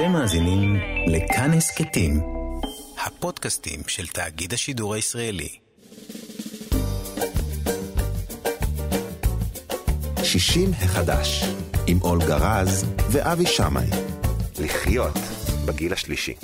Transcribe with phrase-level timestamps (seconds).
[0.00, 0.76] אתם מאזינים
[1.06, 2.20] לכאן הסכתים,
[3.06, 5.48] הפודקאסטים של תאגיד השידור הישראלי.
[10.22, 11.44] שישים החדש,
[11.86, 13.86] עם אולגה רז ואבי שמאי.
[14.58, 15.18] לחיות
[15.64, 16.34] בגיל השלישי.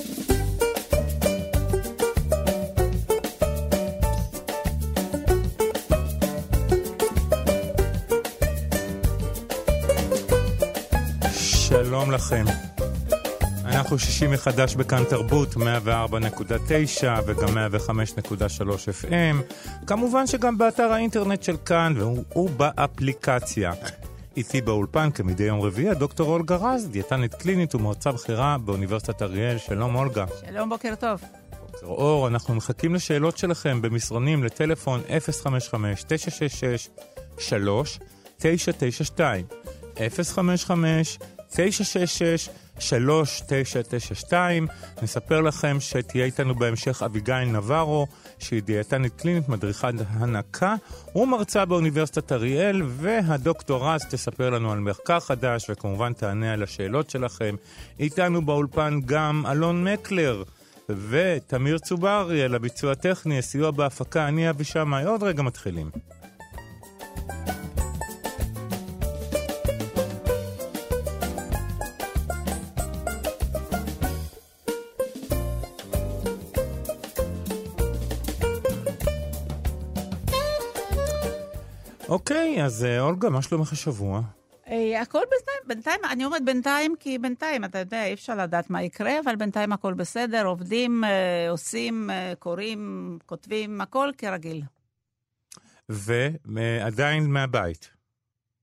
[11.35, 12.45] שלום לכם.
[13.87, 15.59] אנחנו שישים מחדש בכאן תרבות, 104.9
[17.27, 19.55] וגם 105.3 FM.
[19.87, 23.73] כמובן שגם באתר האינטרנט של כאן והוא באפליקציה.
[24.37, 29.59] איתי באולפן כמדי יום רביעי הדוקטור אולגה רז, דיאטנית קלינית ומרצה בכירה באוניברסיטת אריאל.
[29.59, 30.25] שלום אולגה.
[30.47, 31.21] שלום, בוקר טוב.
[31.61, 35.01] בוקר אור, אנחנו מחכים לשאלות שלכם במסרונים לטלפון
[37.49, 37.49] 055-966-3992.
[40.25, 42.49] 055 966
[42.79, 44.67] 3992
[45.03, 48.07] נספר לכם שתהיה איתנו בהמשך אביגיל נברו,
[48.39, 50.75] שהיא דיאטנית קלינית, מדריכת הנקה
[51.15, 57.55] ומרצה באוניברסיטת אריאל, והדוקטור רז תספר לנו על מחקר חדש, וכמובן תענה על השאלות שלכם.
[58.01, 60.43] איתנו באולפן גם אלון מקלר.
[60.89, 65.91] ותמיר צוברי על הביצוע הטכני, הסיוע בהפקה, אני אבי שמאי, עוד רגע מתחילים.
[82.17, 84.21] אוקיי, אז אה, אולגה, מה שלומך השבוע?
[84.69, 88.83] אה, הכל בינתיים, בינתיים, אני אומרת בינתיים כי בינתיים, אתה יודע, אי אפשר לדעת מה
[88.83, 94.63] יקרה, אבל בינתיים הכל בסדר, עובדים, אה, עושים, קוראים, כותבים, הכל כרגיל.
[95.89, 97.91] ועדיין מהבית?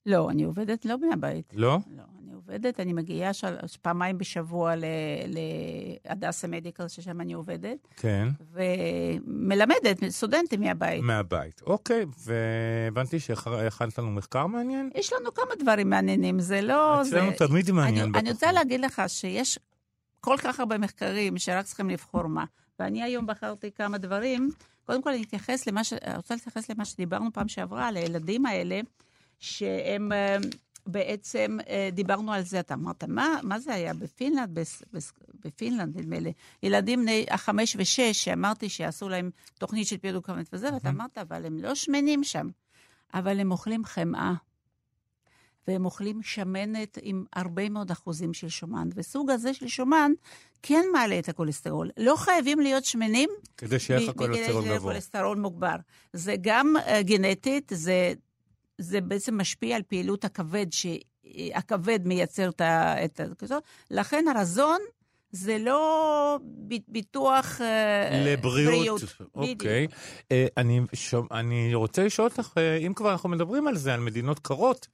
[0.06, 1.54] לא, אני עובדת לא מהבית.
[1.56, 1.78] לא?
[1.98, 2.04] לא.
[2.34, 3.56] עובדת, אני מגיעה של...
[3.82, 4.74] פעמיים בשבוע
[6.06, 7.88] להדסה מדיקל, ששם אני עובדת.
[7.98, 8.28] כן.
[8.52, 11.04] ומלמדת סטודנטים מהבית.
[11.04, 12.06] מהבית, אוקיי.
[12.18, 14.90] והבנתי שהכנת לנו מחקר מעניין?
[14.96, 17.02] יש לנו כמה דברים מעניינים, זה לא...
[17.02, 17.48] אצלנו זה...
[17.48, 18.10] תמיד מעניין.
[18.10, 19.60] אני, אני רוצה להגיד לך שיש
[20.20, 22.46] כל כך הרבה מחקרים שרק צריכים לבחור מה.
[22.80, 24.50] ואני היום בחרתי כמה דברים.
[24.86, 25.94] קודם כל, אני אתייחס למה ש...
[26.16, 28.80] רוצה להתייחס למה שדיברנו פעם שעברה, על הילדים האלה,
[29.40, 30.38] שהם אה,
[30.88, 34.60] בעצם אה, דיברנו על זה, אתה אמרת, מה, מה זה היה בפינלנד,
[35.46, 36.34] בפינלנד נדמה לי,
[36.64, 39.30] ילדים בני החמש ושש, שאמרתי שיעשו להם
[39.60, 42.48] תוכנית של פעילות כוונת וזה, ואתה אמרת, אבל הם לא שמנים שם,
[43.14, 44.34] אבל הם אוכלים חמאה.
[45.68, 48.90] והם אוכלים שמנת עם הרבה מאוד אחוזים של שומן.
[48.96, 50.12] וסוג הזה של שומן
[50.62, 51.90] כן מעלה את הכולסטרול.
[51.98, 53.30] לא חייבים להיות שמנים.
[53.58, 54.62] כדי שיהיה לך כולסטרול גבוה.
[54.62, 55.76] כדי שיהיה כולסטרול מוגבר.
[56.14, 58.14] זה גם uh, גנטית, זה
[58.78, 62.96] זה בעצם משפיע על פעילות הכבד, שהכבד מייצר את ה...
[63.38, 63.64] כזאת.
[63.92, 64.80] לכן הרזון
[65.34, 66.40] זה לא
[66.88, 69.02] ביטוח אה, לבריאות.
[69.36, 69.88] אוקיי.
[70.32, 74.00] אה, אני, שומע, אני רוצה לשאול אותך, אה, אם כבר אנחנו מדברים על זה, על
[74.00, 74.88] מדינות קרות,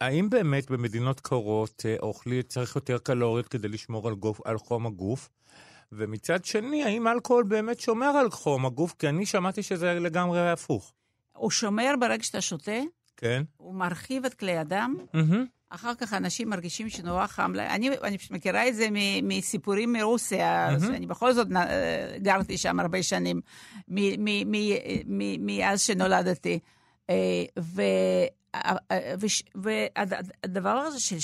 [0.00, 5.28] האם באמת במדינות קרות אוכלי צריך יותר קלוריות כדי לשמור על, גוף, על חום הגוף?
[5.92, 8.94] ומצד שני, האם אלכוהול באמת שומר על חום הגוף?
[8.98, 10.92] כי אני שמעתי שזה לגמרי הפוך.
[11.38, 12.80] הוא שומר ברגע שאתה שותה,
[13.16, 13.42] כן.
[13.56, 15.34] הוא מרחיב את כלי הדם, mm-hmm.
[15.70, 17.70] אחר כך אנשים מרגישים שנורא חם להם.
[17.70, 18.88] אני, אני מכירה את זה
[19.22, 20.86] מסיפורים מרוסיה, mm-hmm.
[20.86, 21.48] אני בכל זאת
[22.22, 23.40] גרתי שם הרבה שנים,
[25.38, 26.58] מאז שנולדתי.
[27.10, 27.44] אה,
[29.54, 31.16] והדבר הזה של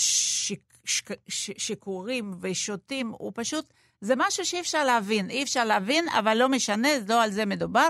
[1.58, 3.74] שיכורים ושותים, הוא פשוט...
[4.04, 5.30] זה משהו שאי אפשר להבין.
[5.30, 7.88] אי אפשר להבין, אבל לא משנה, לא על זה מדובר.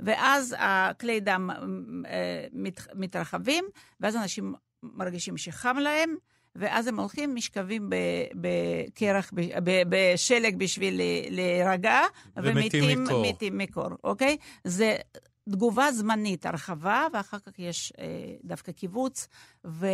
[0.00, 1.50] ואז הכלי דם
[2.06, 3.64] אה, מת, מתרחבים,
[4.00, 6.16] ואז אנשים מרגישים שחם להם,
[6.56, 7.90] ואז הם הולכים, משכבים
[8.34, 9.32] בקרח,
[9.88, 11.00] בשלג בשביל
[11.30, 12.00] להירגע,
[12.36, 13.24] ומתים מקור.
[13.52, 14.36] מקור, אוקיי?
[14.64, 14.96] זה
[15.50, 18.04] תגובה זמנית, הרחבה, ואחר כך יש אה,
[18.44, 19.28] דווקא קיבוץ.
[19.64, 19.86] ו...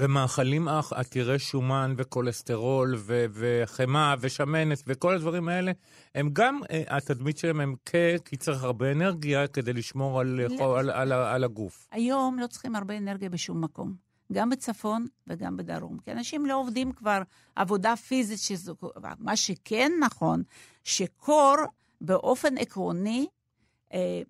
[0.00, 5.72] ומאכלים עתירי שומן וכולסטרול ו- וחמאה ושמנת וכל הדברים האלה,
[6.14, 7.94] הם גם, אה, התדמית שלהם הם כ...
[8.24, 10.78] כי צריך הרבה אנרגיה כדי לשמור על, לא.
[10.78, 11.88] על, על, על, על הגוף.
[11.92, 14.08] היום לא צריכים הרבה אנרגיה בשום מקום.
[14.32, 15.98] גם בצפון וגם בדרום.
[15.98, 17.22] כי אנשים לא עובדים כבר
[17.56, 18.74] עבודה פיזית, שזו...
[19.18, 20.42] מה שכן נכון,
[20.84, 21.54] שקור
[22.00, 23.26] באופן עקרוני,
[23.92, 24.22] אה,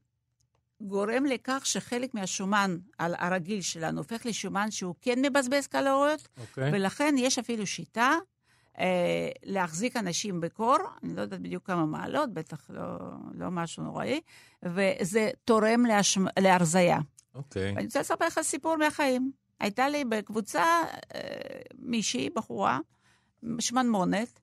[0.80, 6.40] גורם לכך שחלק מהשומן על הרגיל שלנו הופך לשומן שהוא כן מבזבז קלוריות, okay.
[6.40, 6.70] אוקיי.
[6.72, 8.12] ולכן יש אפילו שיטה
[8.78, 12.98] אה, להחזיק אנשים בקור, אני לא יודעת בדיוק כמה מעלות, בטח לא,
[13.34, 14.20] לא משהו נוראי,
[14.62, 16.24] וזה תורם להשמ...
[16.38, 16.98] להרזייה.
[17.34, 17.72] אוקיי.
[17.72, 17.76] Okay.
[17.76, 19.32] אני רוצה לספר לך סיפור מהחיים.
[19.60, 20.64] הייתה לי בקבוצה
[21.14, 21.20] אה,
[21.78, 22.78] מישהי, בחורה,
[23.58, 24.40] שמנמונת,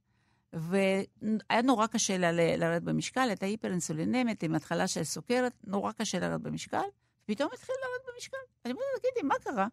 [0.55, 6.41] והיה נורא קשה לה לרדת במשקל, הייתה היפר-אינסולינמית עם התחלה של סוכרת, נורא קשה לרדת
[6.41, 6.83] במשקל,
[7.25, 8.37] פתאום התחילה לרדת במשקל.
[8.65, 9.67] אני אומרת, תגידי, מה קרה?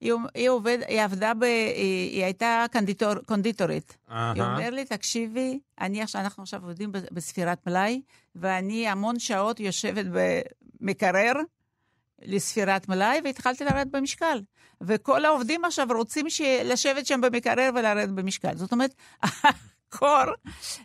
[0.00, 1.42] היא, היא, עובד, היא עבדה ב...
[1.42, 3.96] היא, היא הייתה קונדיטור, קונדיטורית.
[4.10, 4.32] אהה.
[4.32, 8.02] היא אומרת לי, תקשיבי, אני עכשיו, אנחנו עכשיו עובדים בספירת מלאי,
[8.34, 10.06] ואני המון שעות יושבת
[10.80, 11.32] במקרר
[12.22, 14.42] לספירת מלאי, והתחלתי לרדת במשקל.
[14.80, 16.40] וכל העובדים עכשיו רוצים ש...
[16.40, 18.56] לשבת שם במקרר ולרדת במשקל.
[18.56, 18.94] זאת אומרת,
[19.94, 20.34] הקור...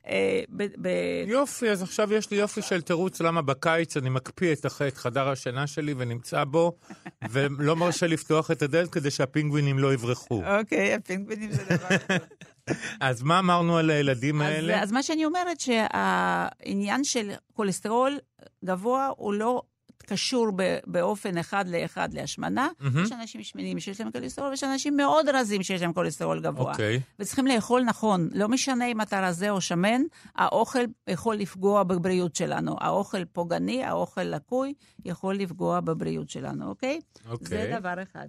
[0.07, 0.63] אה, ב...
[0.81, 0.89] ב...
[1.27, 4.97] יופי, אז עכשיו יש לי יופי של תירוץ למה בקיץ אני מקפיא את הח- את
[4.97, 6.71] חדר השינה שלי ונמצא בו,
[7.31, 10.43] ולא מרשה לפתוח את הדלת כדי שהפינגווינים לא יברחו.
[10.59, 11.87] אוקיי, הפינגווינים זה דבר...
[13.01, 14.83] אז מה אמרנו על הילדים אז, האלה?
[14.83, 18.17] אז מה שאני אומרת, שהעניין של כולסטרול
[18.65, 19.61] גבוה הוא לא
[20.05, 20.47] קשור
[20.87, 22.69] באופן אחד לאחד להשמנה.
[22.79, 23.03] מהמם.
[23.03, 26.71] יש אנשים שמנים שיש להם כולסטרול, ויש אנשים מאוד רזים שיש להם כולסטרול גבוה.
[26.71, 27.01] אוקיי.
[27.19, 28.29] וצריכים לאכול נכון.
[28.33, 30.01] לא משנה אם אתה רזה או שמן,
[30.35, 32.75] האוכל יכול לפגוע בבריאות שלנו.
[32.79, 34.73] האוכל פוגעני, האוכל לקוי,
[35.05, 36.99] יכול לפגוע בבריאות שלנו, אוקיי?
[37.29, 37.47] אוקיי.
[37.47, 38.27] זה דבר אחד.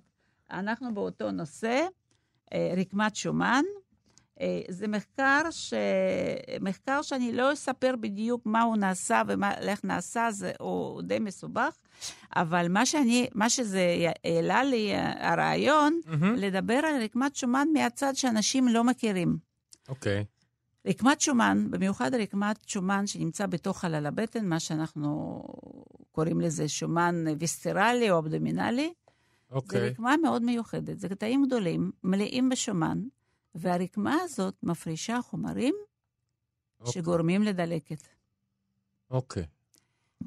[0.51, 1.87] אנחנו באותו נושא,
[2.53, 3.63] אה, רקמת שומן.
[4.41, 5.75] אה, זה מחקר, ש...
[6.61, 11.77] מחקר שאני לא אספר בדיוק מה הוא נעשה ואיך נעשה, זה הוא די מסובך,
[12.37, 16.35] אבל מה, שאני, מה שזה העלה לי, הרעיון, מהמם.
[16.35, 19.37] לדבר על רקמת שומן מהצד שאנשים לא מכירים.
[19.89, 20.25] אוקיי.
[20.87, 25.43] רקמת שומן, במיוחד רקמת שומן שנמצא בתוך חלל הבטן, מה שאנחנו
[26.13, 28.93] קוראים לזה שומן ויסטרלי או אבדומינלי,
[29.51, 29.89] זו אוקיי.
[29.89, 30.99] רקמה מאוד מיוחדת.
[30.99, 33.03] זה קטעים גדולים, מלאים בשומן,
[33.57, 35.75] והרקמה הזאת מפרישה חומרים
[36.81, 36.93] אוקיי.
[36.93, 38.03] שגורמים לדלקת.
[39.11, 39.45] אוקיי.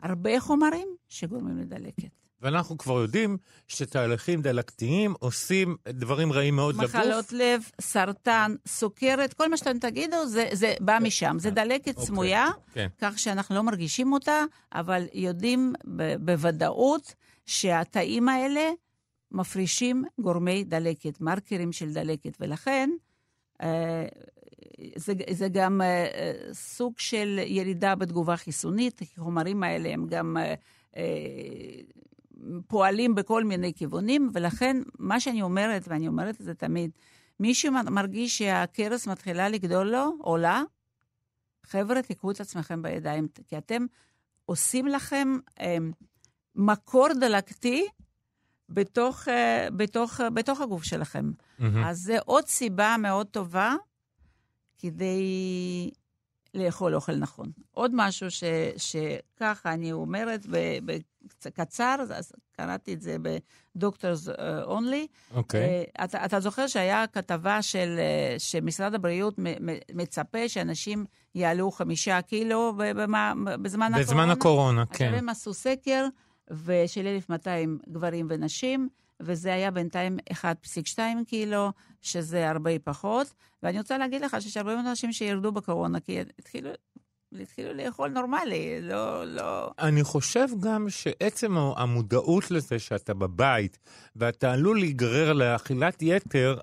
[0.01, 2.09] הרבה חומרים שגורמים לדלקת.
[2.41, 3.37] ואנחנו כבר יודעים
[3.67, 6.95] שתהליכים דלקתיים עושים דברים רעים מאוד לגוף.
[6.95, 11.35] מחלות לב, סרטן, סוכרת, כל מה שאתם תגידו, זה, זה בא משם.
[11.39, 12.05] זה דלקת אוקיי.
[12.05, 12.87] סמויה, כן.
[12.97, 14.43] כך שאנחנו לא מרגישים אותה,
[14.73, 17.15] אבל יודעים ב- בוודאות
[17.45, 18.71] שהתאים האלה
[19.31, 23.08] מפרישים גורמי דלקת, מרקרים של דלקת, ולכן אה,
[24.95, 30.53] זה, זה גם אה, אה, סוג של ירידה בתגובה חיסונית, החומרים האלה הם גם אה,
[30.97, 31.03] אה,
[32.67, 36.91] פועלים בכל מיני כיוונים, ולכן מה שאני אומרת, ואני אומרת את זה תמיד,
[37.39, 40.63] מי שמרגיש שהכרס מתחילה לגדול לו, עולה,
[41.65, 43.85] חבר'ה, תיקחו את עצמכם בידיים, כי אתם
[44.45, 45.77] עושים לכם אה,
[46.55, 47.87] מקור דלקתי
[48.69, 51.31] בתוך, אה, בתוך, אה, בתוך הגוף שלכם.
[51.59, 51.83] מהמם.
[51.83, 53.75] אז זה עוד סיבה מאוד טובה
[54.79, 55.23] כדי
[56.53, 57.51] לאכול אוכל נכון.
[57.71, 58.43] עוד משהו ש,
[58.77, 60.45] שככה אני אומרת
[61.45, 63.15] בקצר, אז קראתי את זה
[63.75, 64.29] בדוקטורס
[64.63, 65.07] אונלי.
[65.33, 65.83] אוקיי.
[66.03, 69.35] אתה, אתה זוכר שהיה כתבה של, אה, שמשרד הבריאות
[69.93, 71.05] מצפה שאנשים
[71.35, 73.99] יעלו חמישה קילו במה- בזמן הקורונה?
[73.99, 75.13] בזמן הקורונה, אז כן.
[75.13, 76.05] הם עשו סקר
[76.87, 83.33] של 1,200 גברים ונשים, וזה היה בינתיים 1.2 קילו, שזה הרבה פחות.
[83.63, 86.69] ואני רוצה להגיד לך שיש הרבה מאוד אנשים שירדו בקורונה, כי התחילו,
[87.41, 89.71] התחילו לאכול נורמלי, לא, לא...
[89.79, 93.79] אני חושב גם שעצם המודעות לזה שאתה בבית,
[94.15, 96.59] ואתה עלול להיגרר לאכילת יתר,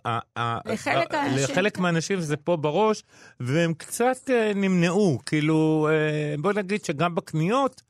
[0.67, 1.79] לחלק ה- האנשים, לחלק.
[1.79, 3.03] מהאנשים זה פה בראש,
[3.41, 5.19] והם קצת אה, נמנעו.
[5.26, 7.83] כאילו, אה, בוא נגיד שגם בקניות,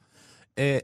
[0.58, 0.78] אה,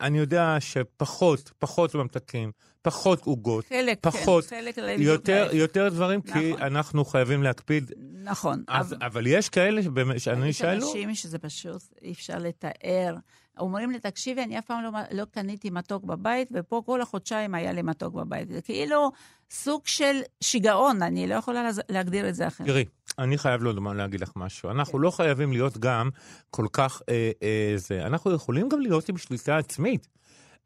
[0.00, 5.48] אני יודע שפחות, פחות ממתקים, פחות עוגות, חלק, פחות, כן, חלק יותר.
[5.52, 6.62] יותר דברים, כי נכון.
[6.62, 7.92] אנחנו חייבים להקפיד.
[8.24, 8.64] נכון.
[8.68, 9.80] אז, אבל- אבל יש כאלה
[10.18, 13.14] שאני יש שאלו, אנשים שזה פשוט אי אפשר לתאר.
[13.58, 17.72] אומרים לי, תקשיבי, אני אף פעם לא, לא קניתי מתוק בבית, ופה כל החודשיים היה
[17.72, 18.48] לי מתוק בבית.
[18.48, 19.10] זה כאילו
[19.50, 22.66] סוג של שיגעון, אני לא יכולה להגדיר את זה אחרת.
[22.66, 22.84] תראי,
[23.18, 24.70] אני חייב לו להגיד לך משהו.
[24.70, 26.10] אנחנו לא חייבים להיות גם
[26.50, 28.06] כל כך אה, אה, זה.
[28.06, 30.08] אנחנו יכולים גם להיות עם שליטה עצמית.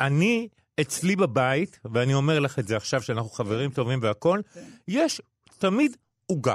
[0.00, 0.48] אני,
[0.80, 4.60] אצלי בבית, ואני אומר לך את זה עכשיו, שאנחנו חברים טובים והכול, כן.
[4.88, 5.20] יש
[5.58, 6.54] תמיד עוגה.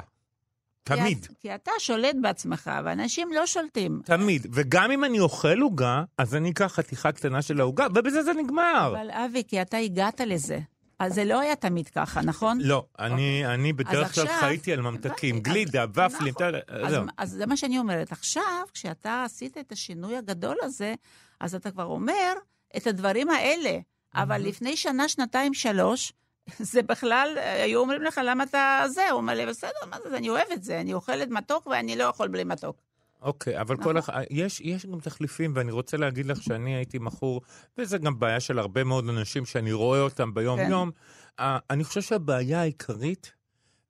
[0.84, 1.26] תמיד.
[1.26, 4.02] כי, כי אתה שולט בעצמך, ואנשים לא שולטים.
[4.06, 4.48] תמיד.
[4.52, 8.94] וגם אם אני אוכל עוגה, אז אני אקח חתיכה קטנה של העוגה, ובזה זה נגמר.
[8.94, 10.60] אבל אבי, כי אתה הגעת לזה.
[11.06, 12.58] אז זה לא היה תמיד ככה, נכון?
[12.62, 16.48] לא, אני, אני בדרך כלל עכשיו- חייתי על ממתקים, גלידה, אז- ופלים, נכון.
[16.50, 16.94] אתה- אז.
[17.18, 18.12] אז זה מה שאני אומרת.
[18.12, 18.44] עכשיו,
[18.74, 20.96] כשאתה עשית את השינוי הגדול הזה,
[21.40, 22.34] אז אתה כבר אומר
[22.78, 23.78] את הדברים האלה.
[24.16, 26.14] אבל לפני שנה, שנתיים, שלוש,
[26.72, 29.10] זה בכלל, היו אומרים לך, למה אתה זה?
[29.10, 32.04] הוא אומר לי, בסדר, מה זה, אני אוהב את זה, אני אוכלת מתוק ואני לא
[32.04, 32.78] יכול בלי מתוק.
[33.24, 33.94] אוקיי, אבל נכון.
[33.94, 37.42] כל אחד, יש, יש גם תחליפים, ואני רוצה להגיד לך שאני הייתי מכור,
[37.78, 40.92] וזה גם בעיה של הרבה מאוד אנשים שאני רואה אותם ביום-יום.
[41.38, 41.44] כן.
[41.70, 43.34] אני חושב שהבעיה העיקרית,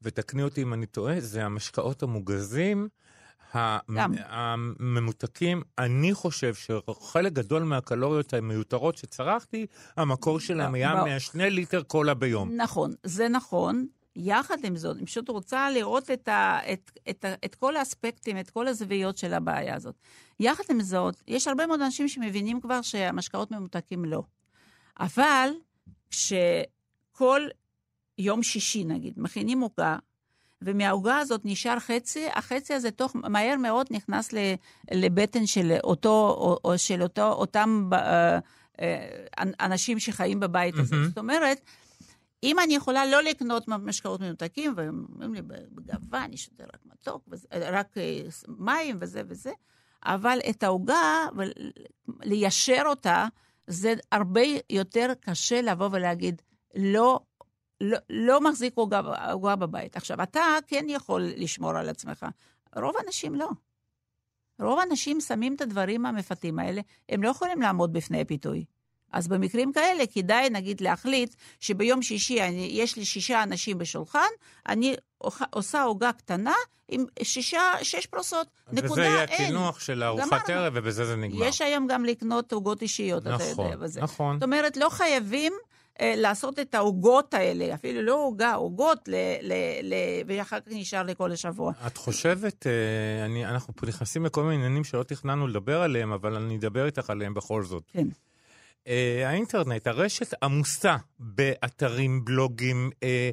[0.01, 2.87] ותקני אותי אם אני טועה, זה המשקאות המוגזים,
[3.55, 4.13] גם.
[4.25, 9.65] הממותקים, אני חושב שחלק גדול מהקלוריות המיותרות שצרכתי,
[9.97, 12.51] המקור שלהם היה מהשני ליטר קולה ביום.
[12.57, 13.85] נכון, זה נכון.
[14.15, 18.39] יחד עם זאת, אני פשוט רוצה לראות את, ה, את, את, ה, את כל האספקטים,
[18.39, 19.95] את כל הזוויות של הבעיה הזאת.
[20.39, 24.23] יחד עם זאת, יש הרבה מאוד אנשים שמבינים כבר שהמשקאות ממותקים לא.
[24.99, 25.49] אבל
[26.09, 27.41] כשכל
[28.17, 29.97] יום שישי, נגיד, מכינים עוגה,
[30.61, 34.37] ומהעוגה הזאת נשאר חצי, החצי הזה תוך, מהר מאוד נכנס ל,
[34.91, 38.39] לבטן של אותו, או, או של אותו, אותם אה,
[38.81, 39.23] אה,
[39.59, 40.95] אנשים שחיים בבית הזה.
[40.95, 41.07] מהמם.
[41.07, 41.61] זאת אומרת,
[42.43, 47.29] אם אני יכולה לא לקנות משקאות ממותקים, והם אומרים לי בגאווה, אני שותה רק מתוק,
[47.53, 49.51] רק אה, מים וזה וזה,
[50.05, 51.27] אבל את העוגה,
[52.23, 53.27] ליישר אותה,
[53.67, 56.41] זה הרבה יותר קשה לבוא ולהגיד,
[56.75, 57.19] לא,
[57.81, 59.97] לא, לא מחזיק עוגה בבית.
[59.97, 62.25] עכשיו, אתה כן יכול לשמור על עצמך,
[62.75, 63.49] רוב האנשים לא.
[64.61, 68.65] רוב האנשים שמים את הדברים המפתים האלה, הם לא יכולים לעמוד בפני פיתוי.
[69.13, 74.19] אז במקרים כאלה כדאי, נגיד, להחליט שביום שישי אני, יש לי שישה אנשים בשולחן,
[74.67, 74.95] אני
[75.49, 76.53] עושה עוגה קטנה
[76.89, 78.47] עם שישה, שש פרוסות.
[78.71, 79.23] נקודה, וזה יהיה.
[79.23, 80.49] הקינוח של ארוחת.
[80.49, 81.45] ערב, ובזה זה נגמר.
[81.45, 83.77] יש היום גם לקנות עוגות אישיות, אתה נכון, יודע.
[83.79, 84.01] וזה.
[84.01, 84.35] נכון.
[84.35, 85.53] זאת אומרת, לא חייבים
[86.01, 89.53] אה, לעשות את העוגות האלה, אפילו לא עוגה, עוגות, ל, ל,
[89.83, 89.93] ל,
[90.27, 91.71] ואחר כך נשאר לכל השבוע.
[91.87, 96.57] את חושבת, אה, אני, אנחנו נכנסים לכל מיני עניינים שלא תכננו לדבר עליהם, אבל אני
[96.57, 97.83] אדבר איתך עליהם בכל זאת.
[97.93, 98.07] כן.
[98.87, 103.29] אה, האינטרנט, הרשת עמוסה באתרים, בלוגים, אה,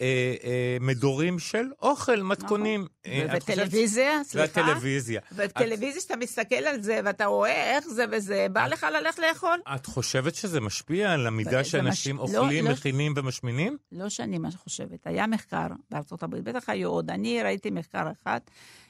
[0.00, 2.86] אה, אה, מדורים של אוכל, מתכונים.
[3.06, 4.60] אה, וטלוויזיה, סליחה.
[4.60, 5.20] והטלוויזיה.
[5.32, 9.60] וטלוויזיה, שאתה מסתכל על זה ואתה רואה איך זה וזה, בא לך ללכת לאכול?
[9.74, 12.70] את חושבת שזה משפיע על המידה שאנשים לא, אוכלים, לא.
[12.70, 13.76] מכינים ומשמינים?
[13.92, 15.06] לא שאני מה חושבת.
[15.06, 17.10] היה מחקר בארצות הברית, בטח היו עוד.
[17.10, 18.40] אני ראיתי מחקר אחד,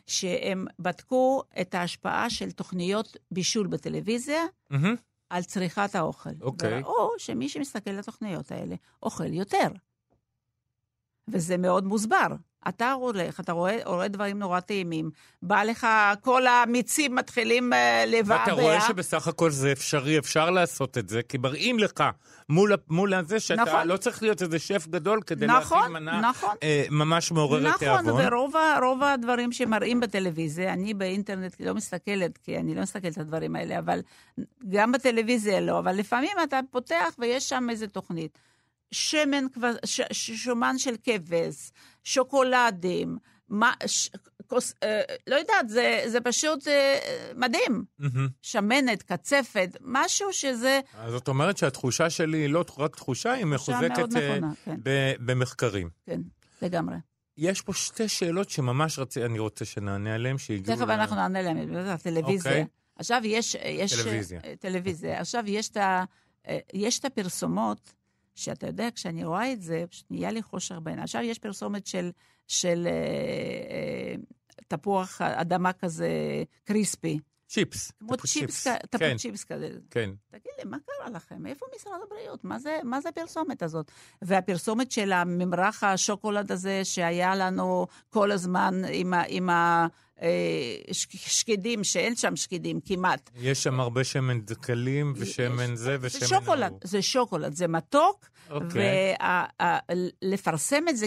[0.07, 4.43] שהם בדקו את ההשפעה של תוכניות בישול בטלוויזיה.
[5.33, 6.31] על צריכת האוכל.
[6.41, 6.83] אוקיי.
[6.83, 9.69] וראו שמי שמסתכל על התוכניות האלה אוכל יותר.
[11.29, 12.27] וזה מאוד מוסבר.
[12.69, 15.11] אתה הולך, אתה רואה, רואה דברים נורא טעימים,
[15.43, 15.87] בא לך,
[16.21, 18.41] כל המיצים מתחילים אה, לבעבע.
[18.41, 21.93] ואתה רואה שבסך הכל זה אפשרי, אפשר לעשות את זה, כי מראים לך
[22.49, 23.89] מול, מול הזה שאתה נכון.
[23.89, 26.55] לא צריך להיות איזה שף גדול כדי נכון, להכין מנה נכון.
[26.63, 28.07] אה, ממש מעוררת תיאבון.
[28.07, 33.57] נכון, ורוב הדברים שמראים בטלוויזיה, אני באינטרנט לא מסתכלת, כי אני לא מסתכלת על הדברים
[33.57, 34.01] האלה, אבל
[34.69, 38.39] גם בטלוויזיה לא, אבל לפעמים אתה פותח ויש שם איזה תוכנית.
[38.93, 39.47] שמן,
[39.85, 41.71] ש, ש, שומן של כבש,
[42.05, 43.19] שוקולדים,
[43.49, 44.11] מה, ש,
[44.47, 46.99] כוס, אה, לא יודעת, זה, זה פשוט אה,
[47.37, 47.85] מדהים.
[47.99, 48.29] מהמם.
[48.43, 53.99] שמנת, קצפת, משהו שזה אז זאת אומרת שהתחושה שלי היא לא רק תחושה, היא מחוזקת
[53.99, 54.77] אה, נכונה, כן.
[54.83, 55.89] ב- במחקרים.
[56.07, 56.21] כן,
[56.63, 56.97] לגמרי.
[57.39, 60.77] יש פה שתי שאלות שממש רצי, אני רוצה שנענה עליהן, שהגיעו...
[60.77, 62.53] תכף ל- אנחנו נענה להם, בטח, טלוויזיה.
[62.53, 62.67] אוקיי.
[62.97, 63.55] עכשיו יש...
[63.65, 64.41] יש טלוויזיה.
[64.45, 65.21] אה, טלוויזיה.
[65.21, 66.05] עכשיו יש את, ה,
[66.49, 67.93] אה, יש את הפרסומות,
[68.35, 71.05] שאתה יודע, כשאני רואה את זה, פשוט נהיה לי חושר בעיניים.
[71.05, 72.11] עכשיו יש פרסומת של,
[72.49, 72.93] של אה,
[73.71, 74.15] אה,
[74.69, 76.09] תפוח אדמה כזה
[76.65, 77.19] קריספי.
[77.53, 77.93] צ'יפס.
[77.99, 79.69] כמו צ'יפס, כן, כ- תפוח צ'יפס כזה.
[79.91, 80.11] כן.
[80.31, 81.47] תגיד לי, מה קרה לכם?
[81.47, 82.45] איפה משרד הבריאות?
[82.45, 83.91] מה זה, מה זה הפרסומת הזאת?
[84.23, 89.49] והפרסומת של הממרח השוקולד הזה שהיה לנו כל הזמן עם, ה, עם
[90.91, 93.31] השקדים, שאין שם שקדים כמעט.
[93.37, 96.21] יש שם הרבה שמן דקלים ושמן זה ושמן...
[96.21, 96.73] זה שוקולד.
[96.85, 99.15] זה שוקולד, זה מתוק, אוקיי.
[100.23, 101.07] ולפרסם את זה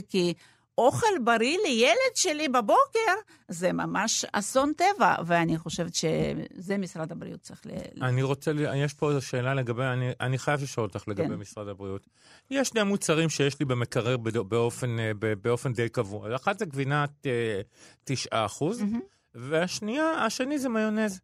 [0.75, 3.13] כאוכל בריא לילד שלי בבוקר,
[3.48, 7.70] זה ממש אסון טבע, ואני חושבת שזה משרד הבריאות צריך ל...
[8.01, 11.36] אני רוצה, יש פה שאלה לגבי, אני, אני חייב לשאול אותך לגבי כן.
[11.36, 12.08] משרד הבריאות.
[12.51, 16.36] יש שני מוצרים שיש לי במקרר באופן, אה, באופן די קבוע.
[16.36, 17.62] אחת זה גבינת אה,
[18.03, 19.00] 9 אחוז, מהמם.
[19.36, 21.20] והשנייה, השני זה מיונז.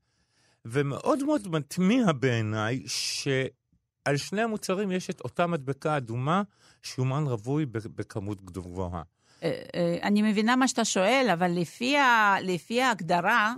[0.65, 6.41] ומאוד מאוד מתמיע בעיניי שעל שני המוצרים יש את אותה מדבקה אדומה,
[6.81, 9.01] שומן רווי בכמות גבוהה.
[9.43, 13.53] אה, אה, אני מבינה מה שאתה שואל, אבל לפי, ה, לפי ההגדרה.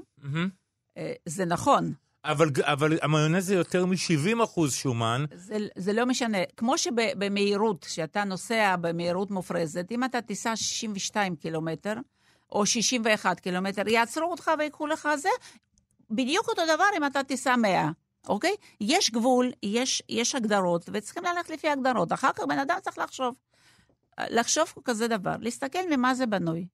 [0.98, 1.94] אה, זה נכון.
[2.26, 6.38] אבל, אבל המיונז זה יותר מ-70 אחוז שומן, זה, זה לא משנה.
[6.58, 11.94] כמו שבמהירות, כשאתה נוסע במהירות מופרזת, אם אתה תיסע 62 קילומטר,
[12.52, 15.30] או 61 קילומטר, יעצרו אותך ויקחו לך זה,
[16.12, 17.90] בדיוק אותו דבר אם אתה תיסע 100.
[18.28, 18.56] אוקיי?
[18.82, 22.14] יש גבול, יש, יש הגדרות, וצריכים ללכת לפי הגדרות.
[22.14, 23.36] אחר כך בן אדם צריך לחשוב.
[24.30, 26.68] לחשוב כזה דבר, להסתכל ממה זה בנוי.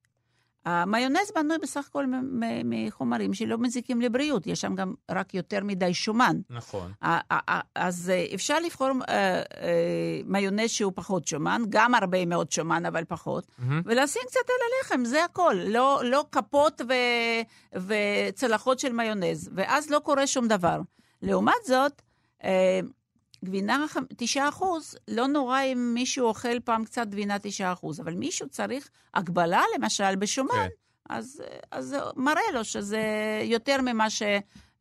[0.64, 2.06] המיונז בנוי בסך הכל
[2.64, 6.36] מחומרים שלא מזיקים לבריאות, יש שם גם רק יותר מדי שומן.
[6.50, 6.92] נכון.
[7.74, 9.42] אז אה, אפשר לבחור אה, אה,
[10.24, 13.82] מיונז שהוא פחות שומן, גם הרבה מאוד שומן, אבל פחות, מהמם.
[13.84, 15.56] ולשים קצת על הלחם, זה הכל.
[15.66, 16.92] לא, לא כפות ו,
[17.86, 20.80] וצלחות של מיונז, ואז לא קורה שום דבר.
[21.22, 22.02] לעומת זאת,
[23.44, 28.48] גבינה 9 אחוז, לא נורא אם מישהו אוכל פעם קצת גבינה 9 אחוז, אבל מישהו
[28.48, 30.68] צריך הגבלה, למשל, בשומן, כן.
[31.08, 33.02] אז, אז מראה לו שזה
[33.44, 34.22] יותר ממה, ש,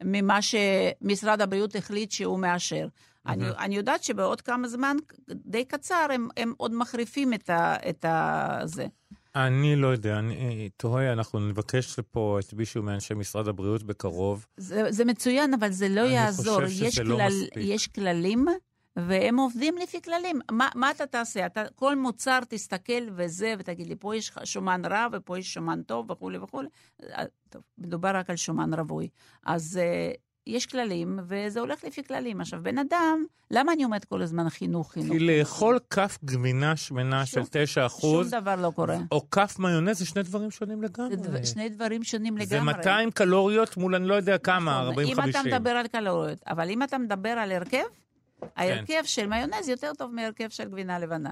[0.03, 2.87] ממה שמשרד הבריאות החליט שהוא מאשר.
[3.27, 4.97] אני, אני יודעת שבעוד כמה זמן
[5.29, 8.87] די קצר הם, הם עוד מחריפים את, ה, את ה, זה.
[9.47, 14.45] אני לא יודע, אני תוהה, אנחנו נבקש לפה את מישהו מאנשי משרד הבריאות בקרוב.
[14.57, 16.55] זה, זה מצוין, אבל זה לא אני יעזור.
[16.55, 17.51] חושב שזה יש, לא מספיק.
[17.57, 18.45] יש כללים,
[18.95, 20.39] והם עובדים לפי כללים.
[20.51, 21.45] מה, מה אתה תעשה?
[21.45, 26.11] אתה, כל מוצר תסתכל וזה, ותגיד לי, פה יש שומן רע ופה יש שומן טוב
[26.11, 26.67] וכולי וכולי.
[27.03, 29.09] אה, טוב, מדובר רק על שומן רווי.
[29.45, 30.17] אז uh,
[30.47, 32.41] יש כללים, וזה הולך לפי כללים.
[32.41, 35.11] עכשיו, בן אדם, למה אני אומרת כל הזמן חינוך, חינוך?
[35.11, 38.97] כי לאכול כף גבינה שמנה של שום- 9 שום אחוז, דבר לא קורה.
[39.11, 41.15] או כף מיונז, זה שני דברים שונים לגמרי.
[41.15, 42.45] דבר, שני דברים שונים לגמרי.
[42.47, 45.03] זה 200 קלוריות מול אני לא יודע כמה, נכון.
[45.03, 45.07] 40-50.
[45.07, 47.77] אם אתה מדבר על קלוריות, אבל אם אתה מדבר על הרכב,
[48.41, 48.47] כן.
[48.55, 51.31] ההרכב של מיונז יותר טוב מהרכב של גבינה לבנה.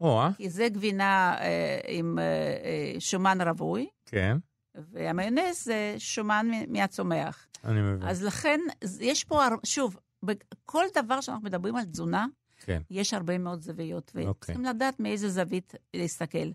[0.00, 0.30] או, אה?
[0.36, 4.36] כי זה גבינה אה, עם אה, אה, שומן רווי, כן,
[4.90, 7.46] והמיונז זה שומן מהצומח.
[7.64, 8.08] אני מבין.
[8.08, 8.60] אז לכן,
[9.00, 12.26] יש פה, שוב, בכל דבר שאנחנו מדברים על תזונה,
[12.64, 12.82] כן.
[12.90, 14.30] יש הרבה מאוד זוויות, אוקיי.
[14.30, 16.48] וצריכים לדעת מאיזה זווית להסתכל.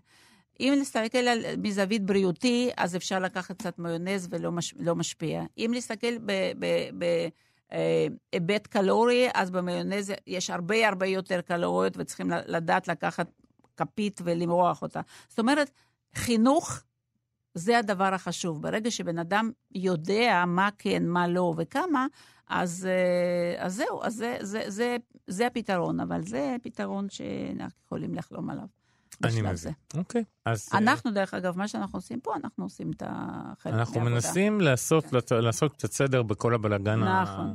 [0.60, 5.42] אם להסתכל על, מזווית בריאותי, אז אפשר לקחת קצת מיונז ולא מש, לא משפיע.
[5.58, 6.14] אם להסתכל
[8.32, 13.26] בהיבט קלורי, אז במיונז יש הרבה הרבה יותר קלוריות, וצריכים לדעת לקחת
[13.76, 15.00] כפית ולמרוח אותה.
[15.28, 15.70] זאת אומרת,
[16.14, 16.80] חינוך
[17.54, 18.62] זה הדבר החשוב.
[18.62, 22.06] ברגע שבן אדם יודע מה כן, מה לא וכמה,
[22.48, 24.96] אז, אה, אז זהו, אז זה, זה, זה,
[25.26, 28.64] זה הפתרון, אבל זה פתרון שאנחנו יכולים לחלום עליו.
[29.24, 29.56] אני מבין.
[29.56, 29.70] זה.
[29.96, 34.00] אוקיי, אז אה, אנחנו, דרך אגב, מה שאנחנו עושים פה, אנחנו עושים את החלק אנחנו.
[34.00, 37.02] מנסים לעשות לעשות קצת סדר בכל הבלגן.
[37.02, 37.54] ה- נכון.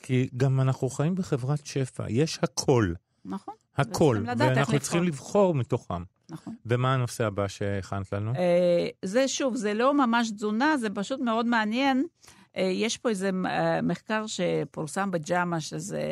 [0.00, 2.92] כי גם אנחנו חיים בחברת שפע, יש הכל,
[3.24, 4.80] נכון, הכל, ואנחנו.
[4.80, 6.02] צריכים לבחור מתוכם.
[6.30, 6.54] נכון.
[6.66, 8.32] ומה הנושא הבא שהכנת לנו?
[8.34, 12.06] אה, זה שוב, זה לא ממש תזונה, זה פשוט מאוד מעניין.
[12.56, 16.02] אה, יש פה איזה אה, מחקר שפורסם בג'אמה, שזה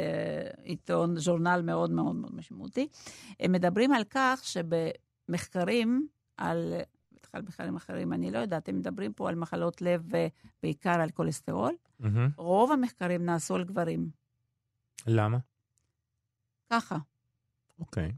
[0.63, 2.89] עיתון, ז'ורנל מאוד מאוד מאוד משמעותי.
[3.41, 6.75] הם מדברים על כך שבמחקרים על,
[7.23, 10.03] בכלל מחקרים אחרים, אני לא יודעת, הם מדברים פה על מחלות לב
[10.59, 11.75] ובעיקר על כולסטרול.
[12.01, 12.29] מהמם.
[12.37, 14.09] רוב המחקרים נעשו על גברים.
[15.07, 15.39] למה?
[16.71, 16.97] ככה.
[17.81, 18.13] אוקיי.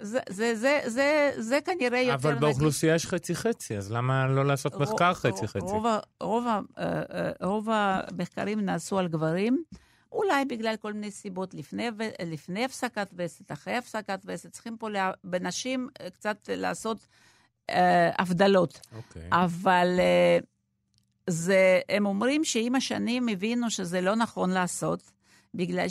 [0.00, 4.74] זה, זה, זה, זה, זה כנראה יותר אבל באוכלוסייה יש חצי-חצי, אז למה לא לעשות
[4.74, 5.58] מחקר חצי-חצי?
[5.58, 5.86] רוב,
[6.20, 9.64] רוב, אה, אה, רוב המחקרים נעשו על גברים,
[10.12, 11.88] אולי בגלל כל מיני סיבות לפני,
[12.26, 17.06] לפני הפסקת וסת, אחרי הפסקת וסת, צריכים פה לה, בנשים אה, קצת לעשות
[17.70, 18.80] אה, הבדלות.
[18.96, 19.28] אוקיי.
[19.32, 20.38] אבל אה,
[21.26, 25.12] זה, הם אומרים שעם השנים הבינו שזה לא נכון לעשות,
[25.54, 25.88] בגלל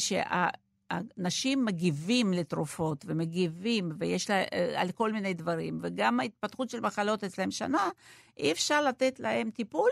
[0.92, 7.24] שהנשים מגיבים לתרופות ומגיבים, ויש לה, אה, על כל מיני דברים, וגם ההתפתחות של מחלות
[7.24, 7.90] אצלם שונה,
[8.38, 9.90] אי אפשר לתת להם טיפול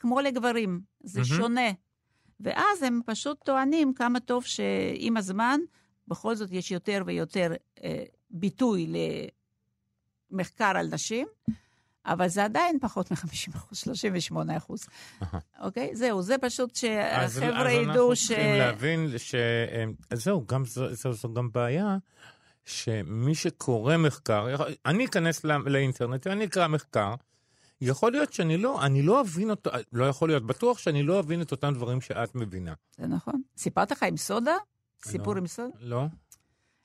[0.00, 1.36] כמו לגברים, זה מהמם.
[1.36, 1.70] שונה.
[2.40, 5.60] ואז הם פשוט טוענים כמה טוב שעם הזמן,
[6.08, 7.52] בכל זאת יש יותר ויותר
[7.84, 8.92] אה, ביטוי
[10.32, 11.26] למחקר על נשים,
[12.06, 14.86] אבל זה עדיין פחות מ-50 אחוז, 38 אחוז.
[15.60, 15.96] אוקיי?
[15.96, 18.26] זהו, זה פשוט אז- שהחבר'ה אז ידעו אנחנו ש...
[18.28, 19.34] צריכים להבין ש...
[20.10, 21.96] אז זהו, גם זו, זו, גם בעיה,
[22.64, 24.46] שמי שקורא מחקר,
[24.86, 27.14] אני אכנס לא, לאינטרנט ואני אקרא מחקר,
[27.80, 31.42] יכול להיות שאני לא, אני לא אבין אותו, לא יכול להיות, בטוח שאני לא אבין
[31.42, 32.72] את אותם דברים שאת מבינה.
[32.98, 33.42] זה נכון.
[33.56, 34.56] סיפרתי לך עם סודה?
[35.04, 35.38] סיפור לא.
[35.38, 35.68] עם סודה?
[35.80, 36.04] לא?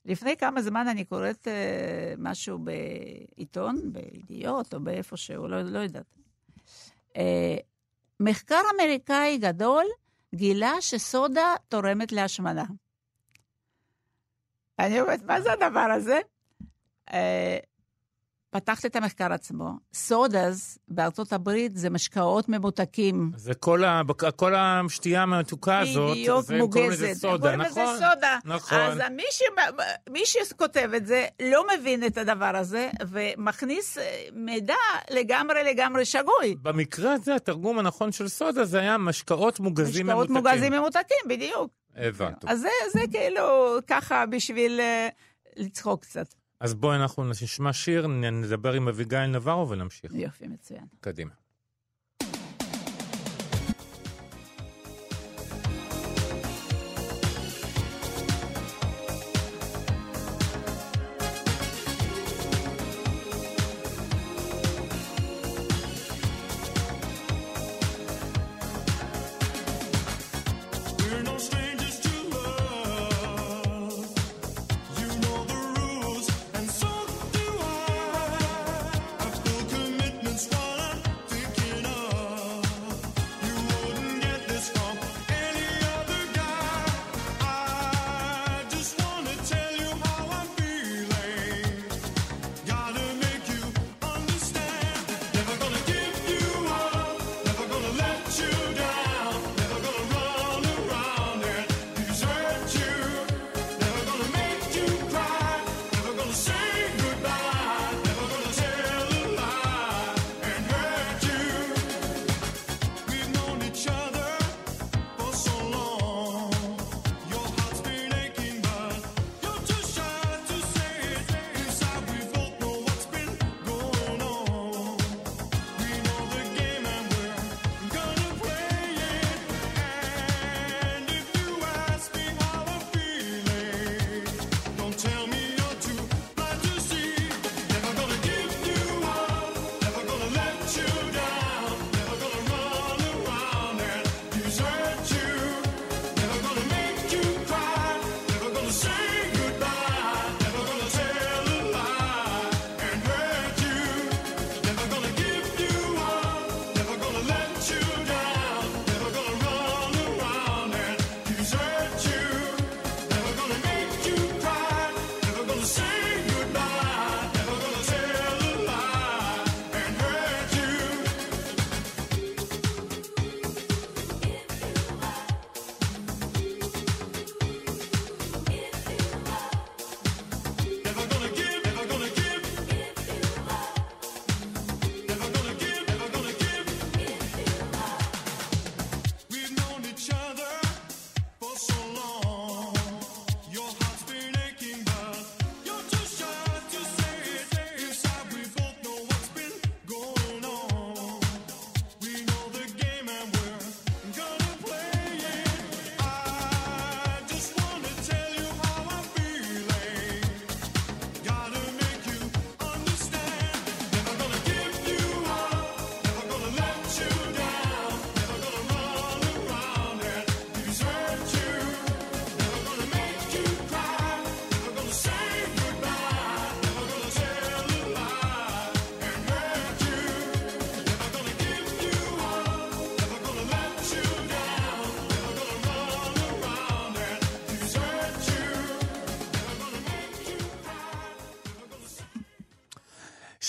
[0.07, 6.05] לפני כמה זמן אני קוראת אה, משהו בעיתון, בידיעות או באיפשהו, לא, לא יודעת.
[7.17, 7.57] אה,
[8.19, 9.85] מחקר אמריקאי גדול
[10.35, 12.63] גילה שסודה תורמת להשמנה.
[14.79, 16.19] אני אומרת, מה זה הדבר הזה?
[17.13, 17.57] אה,
[18.59, 19.71] פתחתי את המחקר עצמו.
[19.93, 23.31] סודאז בארצות הברית זה משקאות ממותקים.
[23.35, 24.01] זה כל, ה,
[24.35, 27.21] כל השתייה המתוקה הזאת, בדיוק זה הם קוראים לזה מוגזת.
[27.21, 27.95] סודה, הם קוראים לזה נכון?
[27.95, 28.37] סודה.
[28.45, 28.77] נכון.
[28.77, 29.41] אז מי, ש...
[30.09, 34.75] מי שכותב את זה לא מבין את הדבר הזה, ומכניס אה, מידע
[35.09, 36.55] לגמרי לגמרי שגוי.
[36.61, 40.51] במקרה הזה, התרגום הנכון של סודה זה היה משקאות מוגזים משקאות ממותקים.
[40.53, 41.71] מוגזים ממותקים, בדיוק.
[41.95, 42.47] הבנתי.
[42.49, 45.13] אז זה, זה כאילו ככה בשביל uh,
[45.55, 46.33] לצחוק קצת.
[46.59, 50.11] אז בואי אנחנו נשמע שיר, נדבר עם אביגיל נברו ונמשיך.
[50.13, 50.85] יופי, מצוין.
[50.99, 51.31] קדימה.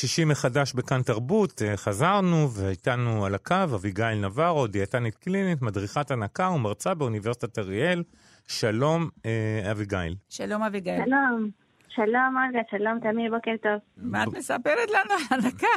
[0.01, 6.51] שישי מחדש בכאן תרבות, אה, חזרנו ואיתנו על הקו אביגיל נברו, דיאטנית קלינית, מדריכת הנקה
[6.51, 8.03] ומרצה באוניברסיטת אריאל.
[8.49, 10.15] שלום אה, אביגיל.
[10.29, 11.05] שלום אביגיל.
[11.05, 11.49] שלום,
[11.89, 13.81] שלום אולגה, שלום תמיר, בוקר טוב.
[13.97, 15.75] מה את מספרת לנו על הנקה?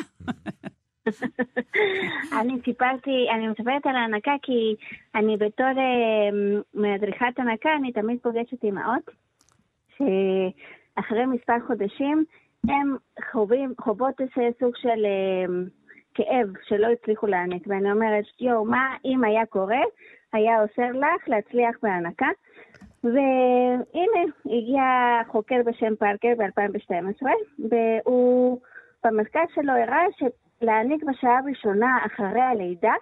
[2.41, 4.75] אני סיפרתי, אני מספרת על ההנקה כי
[5.15, 6.29] אני בתור אה,
[6.73, 9.09] מדריכת הנקה, אני תמיד פוגשת אימהות,
[9.97, 12.25] שאחרי מספר חודשים
[12.67, 12.95] הם
[13.31, 15.45] חווים, חוות איזה סוג של אה,
[16.13, 17.63] כאב שלא הצליחו להעניק.
[17.67, 19.81] ואני אומרת, יואו, מה אם היה קורה,
[20.33, 22.27] היה אוסר לך להצליח בהנקה?
[23.03, 24.83] והנה, הגיע
[25.27, 27.25] חוקר בשם פארקר ב-2012,
[27.69, 28.59] והוא
[29.03, 30.05] במחקר שלו הראה
[30.59, 32.93] שלהעניק בשעה הראשונה אחרי הלידה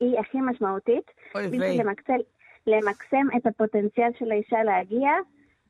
[0.00, 1.86] היא הכי משמעותית, אוי בשביל
[2.66, 5.10] למקסם את הפוטנציאל של האישה להגיע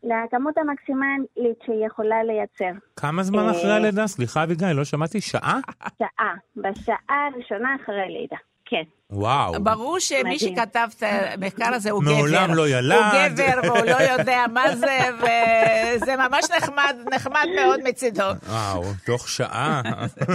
[0.05, 1.29] לכמות המקסימלית
[1.67, 2.79] שהיא יכולה לייצר.
[2.97, 4.07] כמה זמן אה, אחרי הלידה?
[4.07, 5.59] סליחה אביגיל, לא שמעתי, שעה?
[5.99, 6.97] שעה, בשעה
[7.35, 8.83] הראשונה אחרי הלידה, כן.
[9.11, 9.65] וואו.
[9.65, 10.39] ברור שמי.
[10.39, 12.13] שכתב את המחקר הזה הוא גבר.
[12.17, 12.93] מעולם לא ילד.
[12.93, 18.23] הוא גבר והוא לא יודע מה זה, וזה ממש נחמד, נחמד מאוד מצידו.
[18.49, 19.83] וואו, תוך שעה.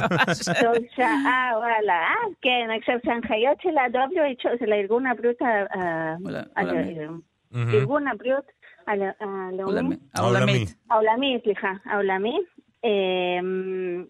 [0.61, 1.93] טוב, שעה, וואלה.
[1.93, 6.15] אה, כן, עכשיו שההנחיות של ה-WHO, של הארגון הבריאות, ה- ה-
[6.61, 6.95] עולמי.
[6.99, 10.39] ה- ארגון הבריאות הלאומי, עולמי- העולמי.
[10.39, 10.75] העולמית.
[10.91, 12.39] העולמי, סליחה, העולמי.
[12.83, 14.05] אמ,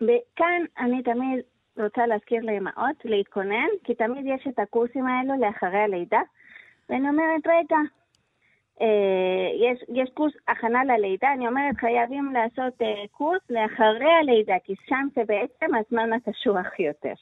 [0.00, 1.40] וכאן אני תמיד
[1.78, 6.20] רוצה להזכיר לאמהות להתכונן, כי תמיד יש את הקורסים האלו לאחרי הלידה,
[6.88, 7.76] ואני אומרת, רגע,
[8.80, 8.86] אה,
[9.70, 15.06] יש, יש קורס הכנה ללידה, אני אומרת חייבים לעשות אה, קורס לאחרי הלידה, כי שם
[15.16, 17.12] זה בעצם הזמן הקשוח יותר.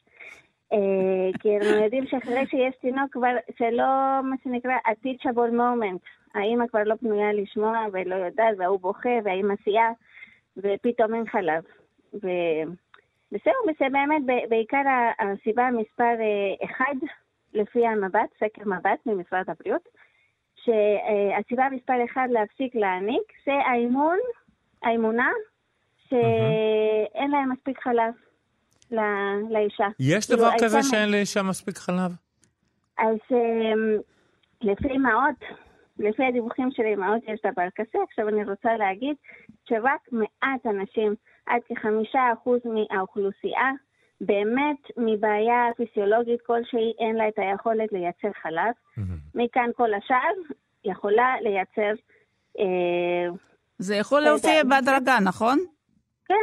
[0.73, 6.67] אה, כי אנחנו יודעים שאחרי שיש תינוק כבר, שלא מה שנקרא a teachable moment, האימא
[6.67, 9.91] כבר לא פנויה לשמוע ולא יודעת, וההוא בוכה והאימא סיעה,
[10.57, 11.63] ופתאום אין חלב.
[12.15, 12.29] ו...
[13.33, 14.83] וזהו, וזה באמת בעיקר
[15.19, 16.95] הסיבה מספר אה, אחד,
[17.55, 19.89] לפי המבט, סקר מבט ממשרד הבריאות,
[20.55, 24.19] שהסיבה מספר אחד להפסיק להעניק זה האמון,
[24.83, 25.31] האמונה
[26.09, 28.15] שאין להם מספיק חלב
[28.93, 29.87] ל- לאישה.
[30.01, 32.13] יש כאילו, דבר הייתה כזה מ- שאין לאישה מספיק חלב?
[32.99, 33.97] אז אמ,
[34.63, 35.37] לפי אמהות,
[35.99, 37.99] לפי הדיווחים של אמהות יש דבר כזה.
[38.09, 39.17] עכשיו אני רוצה להגיד
[39.69, 41.15] שרק מעט אנשים,
[41.47, 43.71] עד כחמישה אחוז מהאוכלוסייה,
[44.21, 48.75] באמת מבעיה פיסיולוגית כלשהי אין לה את היכולת לייצר חלב.
[49.35, 50.35] מכאן כל השאר
[50.85, 51.93] יכולה לייצר...
[52.59, 53.29] אה,
[53.79, 55.59] זה יכול להופיע בהדרגה, נכון?
[56.29, 56.35] כן,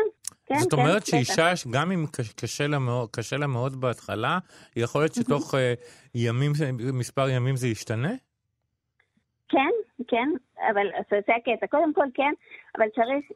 [0.49, 1.05] כן, זאת כן, אומרת בטח.
[1.05, 4.37] שאישה, גם אם קש- קשה לה מאוד- קשה לה מאוד בהתחלה,
[4.75, 5.73] יכול להיות שתוך אה,
[6.15, 6.51] ימים,
[6.93, 8.11] מספר ימים זה ישתנה?
[9.49, 9.69] כן,
[10.07, 10.29] כן,
[10.73, 11.67] אבל אז זה הקטע.
[11.67, 12.31] קודם כל כן,
[12.77, 13.31] אבל צריך,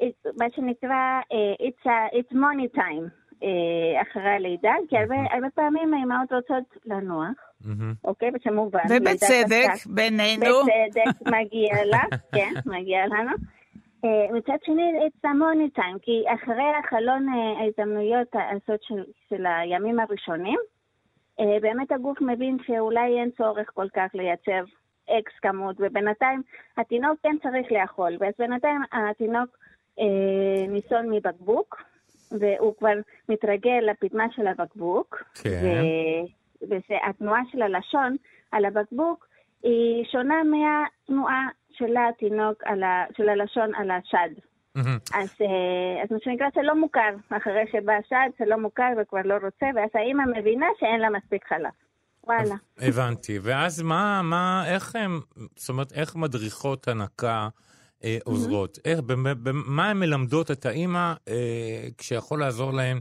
[0.00, 3.08] it- מה שנקרא, אה, it's, a, it's money time
[3.42, 7.28] אה, אחרי הלידה, כי הרבה, הרבה פעמים האמהות רוצות לנוח.
[8.04, 8.28] אוקיי?
[8.28, 8.78] וזה מובן.
[8.90, 9.86] לידה ובצדק.
[9.86, 10.44] בינינו.
[10.46, 12.02] בצדק, מגיע לה,
[12.34, 13.30] כן, מגיע לנו.
[14.04, 19.46] אה, מצד שני, it's a money time, כי אחרי החלון אה, ההזדמנויות הזאת של, של
[19.46, 20.58] הימים הראשונים,
[21.40, 24.64] אה, באמת הגוף מבין שאולי אין צורך כל כך לייצר
[25.10, 26.42] אקס כמות, ובינתיים
[26.76, 29.58] התינוק כן צריך לאכול, ואז בינתיים התינוק
[30.00, 31.82] אה, ניסון מבקבוק,
[32.30, 32.94] והוא כבר
[33.28, 35.50] מתרגל לפדמה של הבקבוק, כן.
[35.62, 38.16] ו- והתנועה של הלשון
[38.52, 39.28] על הבקבוק
[39.62, 44.34] היא שונה מהתנועה של התינוק, על ה, של הלשון על השד.
[45.14, 49.20] אז, אה, אז מה שנקרא זה לא מוכר, אחרי שבא השד זה לא מוכר וכבר
[49.24, 51.70] לא רוצה, ואז האימא מבינה שאין לה מספיק חלב.
[52.24, 52.54] וואלה.
[52.78, 53.38] הבנתי.
[53.42, 55.20] ואז מה, מה, איך הם,
[55.56, 57.48] זאת אומרת, איך מדריכות הנקה
[58.04, 58.78] אה, עוזרות?
[58.84, 61.34] איך, במה- הן מלמדות את האימא אה,
[61.98, 62.98] כשיכול לעזור להן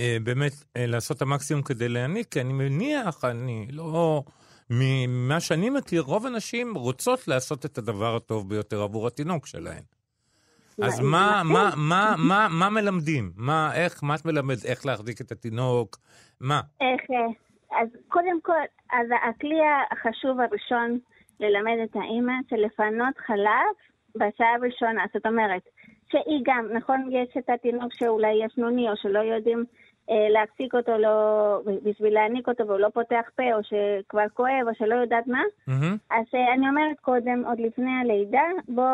[0.00, 2.26] אה, באמת אה, לעשות את המקסימום כדי להעניק?
[2.30, 4.22] כי אני מניח, אני לא...
[4.70, 9.82] ממה שאני מכיר, רוב הנשים רוצות לעשות את הדבר הטוב ביותר עבור התינוק שלהן.
[10.82, 13.32] אז מה, מה, מה, מה, מה מלמדים?
[13.36, 14.64] מה, איך, מה את מלמדת?
[14.64, 15.96] איך להחזיק את התינוק?
[16.40, 16.60] מה?
[16.80, 19.58] איך, אה, אז קודם כל, אז הכלי
[19.90, 20.98] החשוב הראשון
[21.40, 23.74] ללמד את האימא זה לפנות חלב
[24.14, 25.04] בשעה הראשונה.
[25.14, 25.62] זאת אומרת,
[26.10, 29.64] שהיא גם, נכון, יש את התינוק שאולי יש נוני או שלא יודעים
[30.30, 34.94] להפסיק אותו לא, בשביל להעניק אותו והוא לא פותח פה או שכבר כואב או שלא
[34.94, 35.42] יודעת מה.
[35.66, 35.96] מהמם.
[36.10, 38.84] אז אה, אני אומרת קודם, עוד לפני הלידה, בוא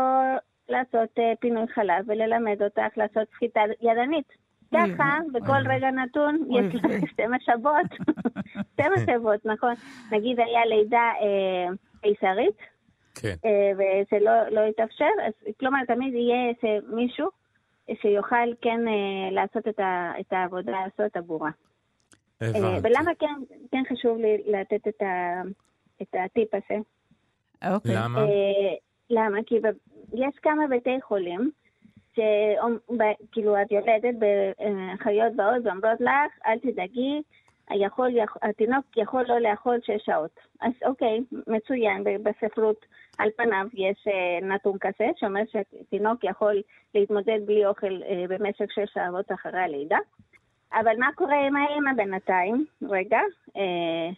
[0.69, 4.45] לעשות אה, פינוי חלב וללמד אותך לעשות סחיטה ידנית.
[4.75, 6.85] ככה, בכל רגע נתון, יש לך.
[7.13, 7.87] שתי משאבות.
[8.73, 9.75] שתי משאבות, נכון.
[10.13, 12.59] נגיד היה לידה אה, קיסרית,
[13.15, 13.35] כן.
[13.45, 17.29] אה, וזה לא, לא התאפשר, אז כלומר תמיד יהיה איזה מישהו
[18.03, 21.51] שיוכל כן אה, לעשות את, ה, את העבודה הזאת עבורה.
[22.43, 22.89] אה, הבנתי.
[22.89, 25.43] ולמה כן, כן חשוב לי לתת את, ה,
[26.03, 26.81] את הטיפ הזה?
[27.75, 27.93] אוקיי.
[27.97, 28.21] למה?
[28.21, 28.75] אה,
[29.11, 29.39] למה?
[29.47, 31.51] כי ב- יש כמה בתי חולים,
[32.13, 37.23] שכאילו את יולדת בחיות ועוד ואומרות לך, אל תדאגי,
[37.71, 40.31] היכול, יכ- התינוק יכול לא לאכול שש שעות.
[40.63, 42.87] אז אוקיי, מצוין, בספרות
[43.19, 46.63] על פניו יש אה, נתון כזה, שאומר שתינוק יכול
[46.95, 49.99] להתמודד בלי אוכל אה, במשך שש שעות אחרי הלידה.
[50.81, 52.65] אבל מה קורה עם האמא בינתיים?
[52.91, 53.21] רגע,
[53.57, 53.63] אה,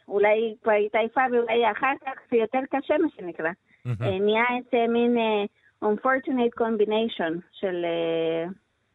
[0.09, 3.51] אולי כבר התעייפה ואולי אחר כך זה יותר קשה, מה שנקרא.
[3.87, 5.45] אה, נהיה איזה מין אה,
[5.85, 8.45] unfortunate combination של אה,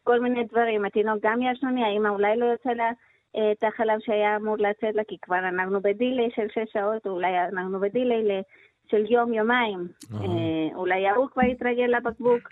[0.04, 0.86] כל מיני דברים.
[0.86, 2.92] התינוק גם ישנוני, האמא אולי לא יוצא לה אה,
[3.36, 7.40] את החלב שהיה אמור לצאת לה, כי כבר אנחנו בדיליי של שש שעות, או אולי
[7.54, 8.42] אנחנו בדיליי
[8.92, 9.88] של יום-יומיים.
[10.14, 12.50] אה, אולי ההוא כבר יתרגל לבקבוק.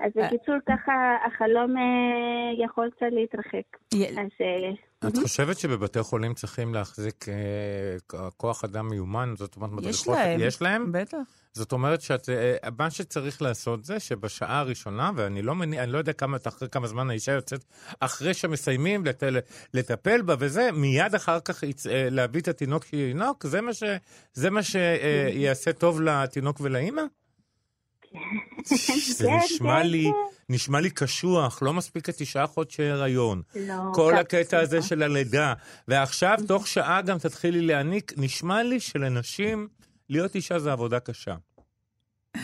[0.00, 0.92] אז בקיצור, ככה
[1.26, 3.66] החלום אה, יכול קצת להתרחק.
[4.40, 9.34] אה, את חושבת שבבתי חולים צריכים להחזיק אה, כוח אדם מיומן?
[9.36, 9.76] זאת אומרת, יש
[10.08, 10.14] מדריכות?
[10.16, 10.40] להם.
[10.40, 10.92] יש להם?
[10.92, 11.45] בטח.
[11.56, 16.12] זאת אומרת שאת, אה, מה שצריך לעשות זה שבשעה הראשונה, ואני לא אני לא יודע
[16.12, 17.64] כמה, אחרי כמה זמן האישה יוצאת,
[18.00, 19.22] אחרי שמסיימים לט,
[19.74, 23.82] לטפל בה וזה, מיד אחר כך יצ- אה, להביא את התינוק שינוק, זה מה, ש,
[24.34, 27.02] זה מה שיעשה טוב לתינוק ולאימא?
[29.06, 30.54] זה כן, נשמע כן, לי, כן.
[30.54, 33.42] נשמע לי קשוח, לא מספיק התשעה חודשי הריון.
[33.54, 34.82] לא, כל הקטע הזה.
[34.82, 35.54] של הלידה.
[35.88, 39.68] ועכשיו, תוך שעה גם תתחילי להעניק, נשמע לי שלנשים,
[40.10, 41.34] להיות אישה זה עבודה קשה.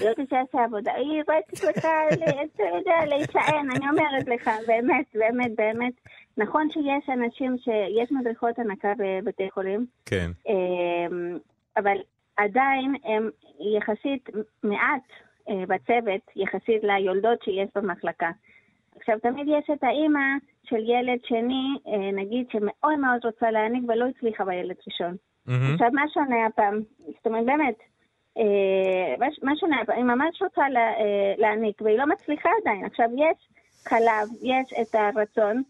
[0.00, 5.06] היא לא תעשה עבודה, היא רק צריכה, ל- אתה יודע, להישען, אני אומרת לך, באמת,
[5.14, 5.92] באמת, באמת.
[6.36, 10.30] נכון שיש אנשים, שיש מדריכות הנקה בבתי חולים, כן.
[10.48, 11.38] אמ,
[11.76, 11.96] אבל
[12.36, 13.30] עדיין הם
[13.76, 14.28] יחסית
[14.62, 15.02] מעט
[15.48, 18.30] אה, בצוות, יחסית ליולדות שיש במחלקה.
[18.96, 20.20] עכשיו, תמיד יש את האימא
[20.64, 25.16] של ילד שני, אה, נגיד, שמאוד מאוד רוצה להעניק ולא הצליחה בילד ראשון.
[25.46, 25.72] מהמם.
[25.74, 26.80] עכשיו, מה שונה הפעם?
[27.16, 27.74] זאת אומרת, באמת,
[28.38, 28.44] אה,
[29.18, 29.96] מה- מה שונה הפעם?
[29.96, 32.84] היא ממש רוצה לה, אה, להעניק, והיא לא מצליחה עדיין.
[32.84, 33.48] עכשיו, יש
[33.88, 35.62] חלב, יש את הרצון,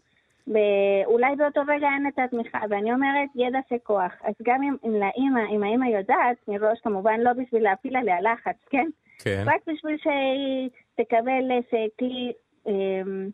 [0.47, 4.11] ואולי באותו רגע אין את התמיכה, ואני אומרת, ידע זה כוח.
[4.23, 8.55] אז גם אם, אם לאימא, אם האימא יודעת מראש, כמובן לא בשביל להפיל עליה לחץ,
[8.69, 8.85] כן?
[9.19, 9.43] כן.
[9.45, 12.31] רק בשביל שהיא תקבל איזה כלי
[12.67, 13.29] אמ,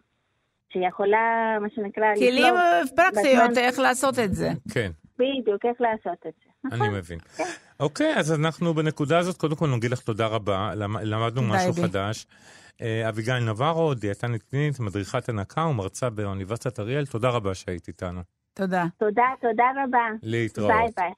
[0.74, 2.54] שיכולה, מה שנקרא, כלים
[2.96, 4.50] פרקטיות בזמן- איך לעשות את זה.
[4.74, 4.90] כן.
[5.20, 6.50] בדיוק, איך לעשות את זה.
[6.64, 6.82] נכון.
[6.82, 7.20] אני מבין.
[7.80, 11.74] אוקיי, אז אנחנו בנקודה הזאת, קודם כל נגיד לך תודה רבה, למ- למדנו משהו.
[11.74, 12.26] חדש.
[12.82, 18.22] אה, אביגיל נברו, דיאטנית קלינית, מדריכת הנקה ומרצה באוניברסיטת אריאל, תודה רבה שהיית איתנו.
[18.54, 18.86] תודה.
[19.00, 20.08] תודה, תודה רבה.
[20.24, 20.72] להתראות.
[20.72, 21.12] ביי ביי.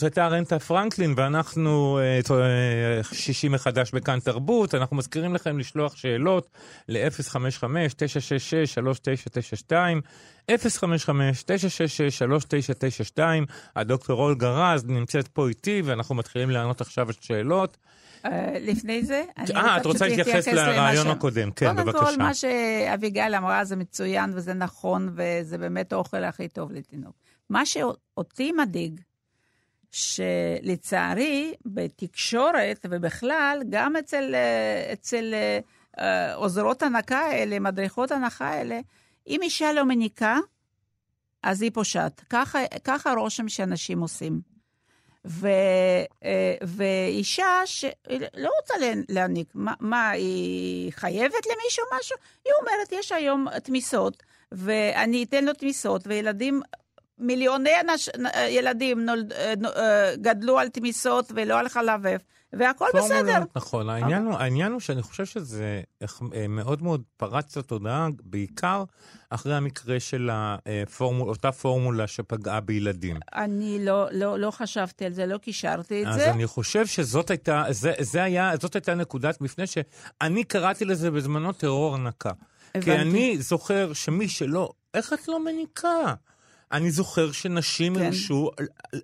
[0.00, 4.74] זאת הייתה רנטה פרנקלין, ואנחנו אה, אה, שישי מחדש בכאן תרבות.
[4.74, 6.50] אנחנו מזכירים לכם לשלוח שאלות
[6.88, 9.72] ל-055-966-3992,
[10.50, 10.52] 055-966-3992.
[13.76, 17.76] הדוקטור אולגה רז נמצאת פה איתי, ואנחנו מתחילים לענות עכשיו על שאלות.
[18.24, 21.50] אה, לפני זה, אני אה, את רוצה להתייחס לרעיון הקודם.
[21.50, 22.04] כן, קודם בבקשה.
[22.04, 27.14] כל, מה שאביגיל אמרה זה מצוין וזה נכון, וזה באמת האוכל הכי טוב לתינוק.
[27.50, 29.00] מה שאותי מדאיג,
[29.90, 35.58] שלצערי, בתקשורת ובכלל, גם אצל, אה, אצל אה,
[35.98, 38.80] אה, עוזרות הנקה האלה, מדריכות הנקה האלה,
[39.28, 40.36] אם אישה לא מניקה,
[41.42, 42.20] אז היא פושעת.
[42.30, 44.40] ככה, ככה רושם שאנשים עושים.
[45.26, 45.48] ו,
[46.24, 52.16] אה, ואישה שלא רוצה לה- להעניק, מה, מה, היא חייבת למישהו משהו?
[52.44, 54.22] היא אומרת, יש היום תמיסות,
[54.52, 56.60] ואני אתן לו תמיסות, וילדים,
[57.20, 58.08] מיליוני אנש,
[58.48, 62.16] ילדים נולד, אה, אה, גדלו על תמיסות ולא על חלב אם,
[62.52, 63.22] והכל בסדר.
[63.24, 63.88] פורמולות, נכון.
[63.88, 68.84] העניין הוא, העניין הוא שאני חושב שזה אה, מאוד מאוד פרץ לתודעה, בעיקר
[69.30, 73.16] אחרי המקרה של הפורמול, אותה פורמולה שפגעה בילדים.
[73.34, 76.30] אני לא, לא, לא חשבתי על זה, לא קישרתי את אז זה.
[76.30, 81.52] אני חושב שזאת הייתה, זה, זה היה, זאת הייתה נקודת מפנה שאני קראתי לזה בזמנו
[81.52, 82.32] טרור הנקה.
[82.72, 83.00] כי הבנתי.
[83.00, 86.14] אני זוכר שמי שלא, איך את לא מניקה?
[86.72, 88.02] אני זוכר שנשים כן.
[88.02, 88.50] הרשו,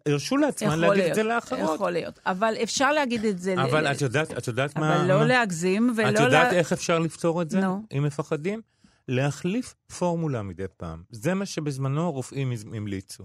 [0.07, 1.75] הרשו לעצמן להגיד להיות, את זה לאחרות.
[1.75, 2.19] יכול להיות.
[2.27, 3.55] אבל אפשר להגיד את זה.
[3.63, 4.97] אבל ל- את יודעת, את יודעת מה...
[4.97, 6.09] אבל לא מה- להגזים ולא...
[6.09, 7.61] את יודעת לה- איך אפשר לפתור את זה?
[7.61, 7.83] נו.
[7.97, 8.61] אם מפחדים?
[9.09, 11.03] להחליף פורמולה מדי פעם.
[11.11, 13.25] זה מה שבזמנו הרופאים המליצו.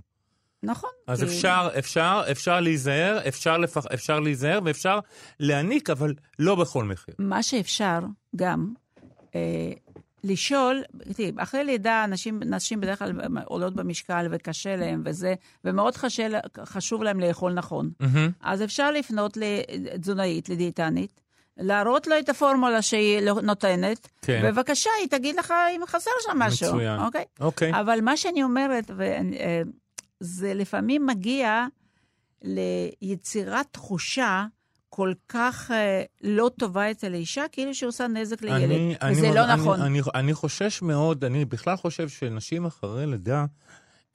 [0.63, 0.89] נכון.
[1.07, 4.99] אז כי- אפשר, אפשר, אפשר להיזהר, אפשר, לפח, אפשר להיזהר ואפשר
[5.39, 7.15] להעניק, אבל לא בכל מחיר.
[7.19, 7.99] מה שאפשר
[8.35, 8.73] גם,
[9.35, 9.71] אה,
[10.23, 13.11] לשאול, תראי, אחרי לידה נשים, נשים בדרך כלל
[13.45, 15.33] עולות במשקל וקשה להן וזה,
[15.65, 16.27] ומאוד חשה,
[16.65, 17.91] חשוב להן לאכול נכון.
[17.99, 18.29] מהמם.
[18.41, 21.21] אז אפשר לפנות לתזונאית, לדיאטנית,
[21.57, 24.41] להראות לו את הפורמולה שהיא לא- נותנת, כן.
[24.45, 26.67] בבקשה, היא תגיד לך אם חסר שם משהו.
[26.67, 26.99] מצוין.
[26.99, 27.25] אוקיי?
[27.39, 27.79] אוקיי.
[27.79, 29.61] אבל מה שאני אומרת, ואני, אה,
[30.19, 31.65] זה לפעמים מגיע
[32.43, 34.45] ליצירת תחושה
[34.93, 38.63] כל כך אה, לא טובה אצל האישה, כאילו שהיא עושה נזק לילד.
[38.63, 39.81] אני, אני, וזה לא אני, נכון.
[39.81, 43.45] אני, אני חושש מאוד, אני בכלל חושב שנשים אחרי לידה,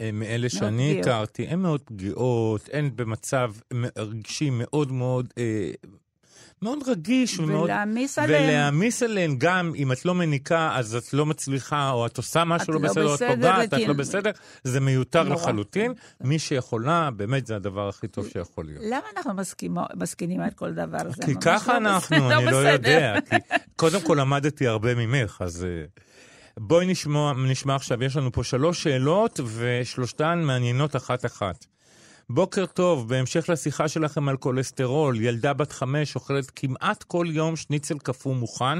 [0.00, 1.06] אה, מאלה שאני פגיעות.
[1.06, 3.52] הכרתי, הן מאוד פגיעות, הן במצב
[3.96, 5.70] רגשי מאוד מאוד, אה,
[6.62, 7.64] מאוד רגיש ומאוד...
[7.64, 8.44] ולהעמיס עליהם.
[8.44, 12.72] ולהעמיס עליהן גם אם את לא מניקה, אז את לא מצליחה, או את עושה משהו
[12.72, 14.30] לא לא בסדר, או את פוגעת, את לא בסדר,
[14.64, 15.34] זה מיותר נורא.
[15.34, 15.92] לחלוטין.
[16.20, 18.82] מי שיכולה, באמת זה הדבר הכי טוב שיכול להיות.
[18.86, 21.12] למה אנחנו מסכימו, מסכימים על כל דבר?
[21.26, 22.90] כי ככה לא אנחנו, בסדר, אני לא בסדר.
[22.90, 23.14] יודע.
[23.30, 23.36] כי
[23.76, 25.84] קודם כל למדתי הרבה ממך, אז אה,
[26.58, 31.66] בואי נשמע, נשמע עכשיו, יש לנו פה שלוש שאלות, ושלושתן מעניינות אחת-אחת.
[32.30, 37.98] בוקר טוב, בהמשך לשיחה שלכם על כולסטרול, ילדה בת חמש אוכלת כמעט כל יום שניצל
[37.98, 38.78] קפוא מוכן,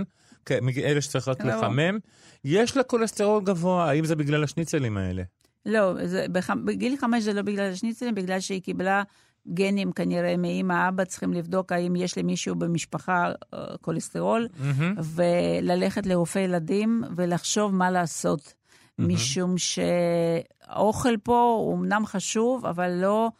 [0.63, 1.55] מאלה שצריך רק לא.
[1.55, 1.99] לחמם.
[2.45, 5.23] יש לה כולסטרול גבוה, האם זה בגלל השניצלים האלה?
[5.67, 9.03] לא, זה, בח, בגיל חמש זה לא בגלל השניצלים, בגלל שהיא קיבלה
[9.49, 14.95] גנים כנראה מאמא, אבא, צריכים לבדוק האם יש למישהו במשפחה אה, כולסטרול, מהמם.
[15.03, 18.55] וללכת לרופא ילדים ולחשוב מה לעשות.
[18.99, 23.31] משום שהאוכל פה הוא אמנם חשוב, אבל לא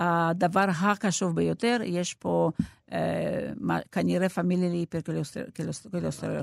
[0.00, 1.80] הדבר החשוב ביותר.
[1.84, 2.50] יש פה
[2.92, 2.98] אה,
[3.92, 5.44] כנראה פמילי להיפרקולסטרול.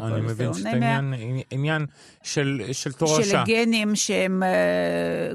[0.01, 1.13] אני מבין שזה עניין,
[1.51, 1.85] עניין
[2.23, 3.23] של, של תורשה.
[3.23, 4.49] של גנים שהם אה,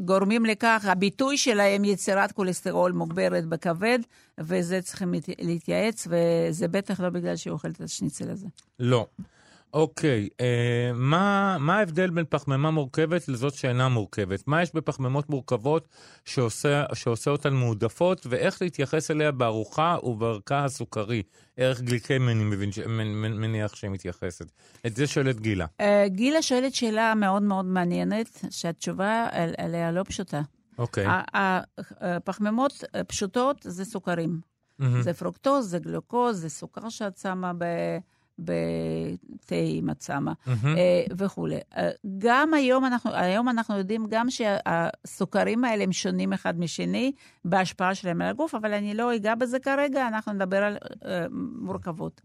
[0.04, 3.98] גורמים לכך, הביטוי שלהם יצירת כולסטרול מוגברת בכבד,
[4.38, 8.46] וזה צריכים להת- להתייעץ, וזה בטח לא בגלל שהיא אוכלת את השניצל הזה.
[8.78, 9.06] לא.
[9.74, 10.46] אוקיי, אה,
[10.94, 14.48] מה, מה ההבדל בין פחמימה מורכבת לזאת שאינה מורכבת?
[14.48, 15.88] מה יש בפחמימות מורכבות
[16.24, 21.22] שעושה, שעושה אותן מועדפות, ואיך להתייחס אליה בארוחה ובערכה הסוכרי?
[21.56, 22.86] ערך גליקמי, אני מבין, ש- מנ-
[23.22, 24.46] מנ- מניח שהיא מתייחסת.
[24.86, 25.66] את זה שואלת גילה.
[25.80, 30.40] אה, גילה שואלת שאלה מאוד מאוד מעניינת, שהתשובה על- עליה לא פשוטה.
[30.78, 31.06] אוקיי.
[32.00, 34.40] הפחמימות אה, פשוטות זה סוכרים.
[34.78, 35.02] מהמם.
[35.02, 37.98] זה פרוקטוז, זה גלוקוז, זה סוכר שאת שמה ב-
[38.38, 39.54] בתה
[40.00, 40.32] שמה.
[40.46, 40.76] מהמם.
[40.76, 41.58] אה, וכולי.
[41.76, 47.12] אה, גם היום אנחנו, היום אנחנו יודעים גם שהסוכרים האלה הם שונים אחד משני
[47.44, 51.26] בהשפעה שלהם על הגוף, אבל אני לא אגע בזה כרגע, אנחנו נדבר על אה,
[51.60, 52.20] מורכבות.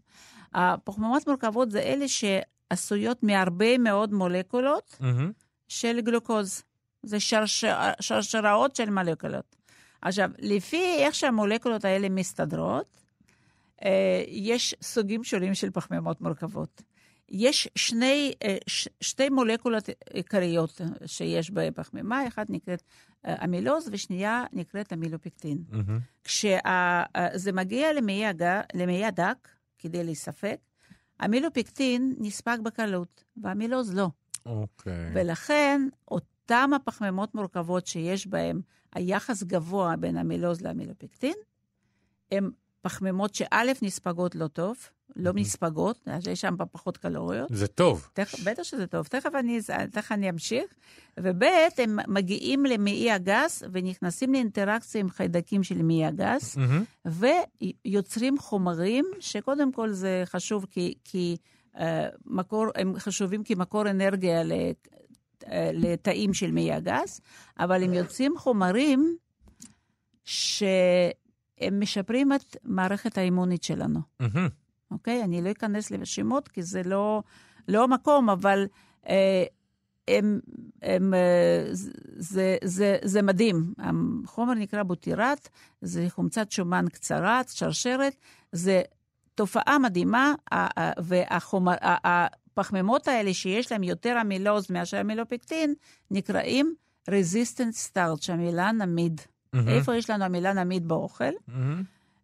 [0.54, 4.98] הפחמימות מורכבות זה אלה שעשויות מהרבה מאוד מולקולות.
[5.68, 6.62] של גלוקוז.
[7.02, 9.56] זה שרשר, שרשראות של מולקולות.
[10.02, 13.03] עכשיו, לפי איך שהמולקולות האלה מסתדרות,
[14.28, 16.82] יש סוגים שונים של פחמימות מורכבות.
[17.28, 22.82] יש שני, אה, ש, שתי מולקולות עיקריות שיש בפחמימה, אחת נקראת
[23.26, 25.58] אה, אמילוז ושנייה נקראת אמילופקטין.
[25.68, 25.98] מהמם.
[26.24, 28.24] כשזה מגיע למעי.
[28.74, 30.56] למעי הדק, כדי להיספק,
[31.24, 34.08] אמילופקטין נספק בקלות, והמילוז לא.
[34.46, 35.10] אוקיי.
[35.14, 38.60] ולכן, אותם הפחמימות מורכבות שיש בהן
[38.94, 41.34] היחס גבוה בין המילוז לאמילופקטין,
[42.32, 42.50] הן
[42.84, 44.76] פחמימות שא', נספגות לא טוב,
[45.16, 47.48] לא נספגות, יש שם פחות קלוריות.
[47.52, 48.08] זה טוב.
[48.12, 49.60] תכף, בטח שזה טוב, תכף אני,
[49.92, 50.64] תכף אני אמשיך.
[51.20, 51.42] וב',
[51.78, 56.84] הם מגיעים למעי הגס ונכנסים לאינטראקציה עם חיידקים של מעי הגס, מהמם.
[57.84, 61.36] ויוצרים חומרים, שקודם כל זה חשוב כי, כי
[61.74, 61.80] uh,
[62.26, 67.20] מקור, הם חשובים כמקור אנרגיה אה, לתאים של מעי הגס,
[67.58, 69.16] אבל הם יוצאים חומרים
[71.64, 74.00] שהם משפרים את מערכת האימונית שלנו.
[74.90, 75.22] אוקיי?
[75.24, 77.22] אני לא אכנס לשמות, כי זה לא,
[77.68, 78.66] לא המקום, אבל
[79.08, 79.44] אה,
[80.08, 80.40] הם,
[80.82, 81.66] הם, אה,
[82.16, 83.74] זה, זה, זה מדהים.
[83.78, 85.48] החומר נקרא בוטירט,
[85.80, 88.16] זה חומצת שומן קצרה, שרשרת,
[88.52, 88.82] זה
[89.34, 95.74] תופעה מדהימה, ה- ה- והחומר, ה- הפחמימות האלה שיש להם יותר אמילוז מאשר אמילופקטין,
[96.10, 96.74] נקראים
[97.10, 99.20] resistant starch, המילה נמיד.
[99.54, 99.68] מהמם.
[99.68, 101.32] איפה יש לנו המילה נמיד באוכל?
[101.48, 101.82] מהמם.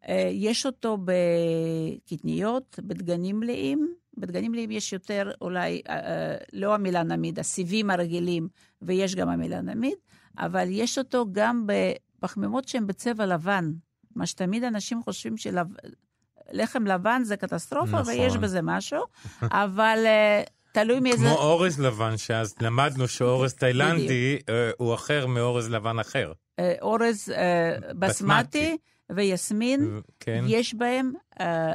[0.09, 3.95] אה, יש אותו בקטניות, בדגנים מלאים.
[4.19, 8.49] בדגנים מלאים יש יותר, אולי, אה, אה, לא המילה נמיד, הסיבים הרגילים,
[8.83, 9.95] ויש גם המילה נמיד,
[10.39, 13.73] אבל יש אותו גם בפחמימות שהן בצבע לבן.
[14.17, 18.15] מה שתמיד אנשים חושבים שלחם לבן זה קטסטרופה, נכון.
[18.15, 19.05] ויש בזה משהו,
[19.43, 21.27] אבל אה, תלוי מאיזה...
[21.27, 24.39] כמו אורז לבן, שאז למדנו שאורז תאילנדי
[24.79, 26.33] הוא אחר מאורז לבן אחר.
[26.61, 28.77] אה, אורז אה, בסמטי
[29.11, 31.73] ויסמין, כן, יש בהם אה,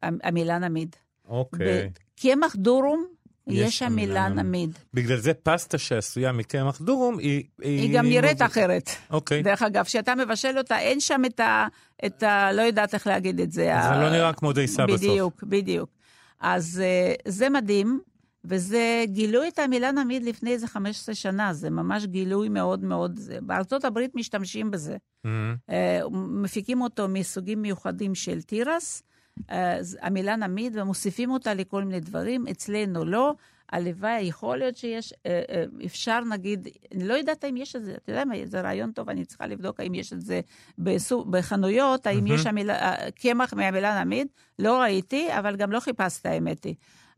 [0.00, 0.96] המילה נמיד.
[1.28, 1.90] אוקיי.
[2.18, 3.06] בקמח דורום
[3.46, 4.78] יש המילה נמיד.
[4.94, 7.44] בגלל זה פסטה שעשויה מקמח דורום, היא...
[7.62, 8.90] היא גם נראית אחרת.
[9.10, 9.42] אוקיי.
[9.42, 11.66] דרך אגב, כשאתה מבשל אותה, אין שם את ה...
[12.06, 12.52] את ה...
[12.52, 13.62] לא יודעת איך להגיד את זה.
[13.62, 15.00] זה ה- לא נראה כמו דייסה בסוף.
[15.00, 15.90] בדיוק, בדיוק.
[16.40, 16.82] אז
[17.28, 18.00] זה מדהים,
[18.48, 23.20] וזה גילו את המילה נמיד לפני איזה 15 שנה, זה ממש גילוי מאוד מאוד...
[23.42, 24.96] בארצות הברית משתמשים בזה.
[25.24, 25.56] מהמם.
[25.70, 29.02] אה, מפיקים אותו מסוגים מיוחדים של תירס,
[29.50, 33.34] אה, המילה נמיד, ומוסיפים אותה לכל מיני דברים, אצלנו לא.
[33.72, 38.12] הלוואי, יכול להיות שיש, אה, אפשר נגיד, אני לא יודעת אם יש את זה, אתה
[38.12, 40.40] יודע מה, זה רעיון טוב, אני צריכה לבדוק האם יש את זה
[40.78, 44.26] בסו, בחנויות, האם יש המילה, קמח מהמילה נמיד,
[44.58, 46.74] לא ראיתי, אבל גם לא חיפשתי, האמת היא.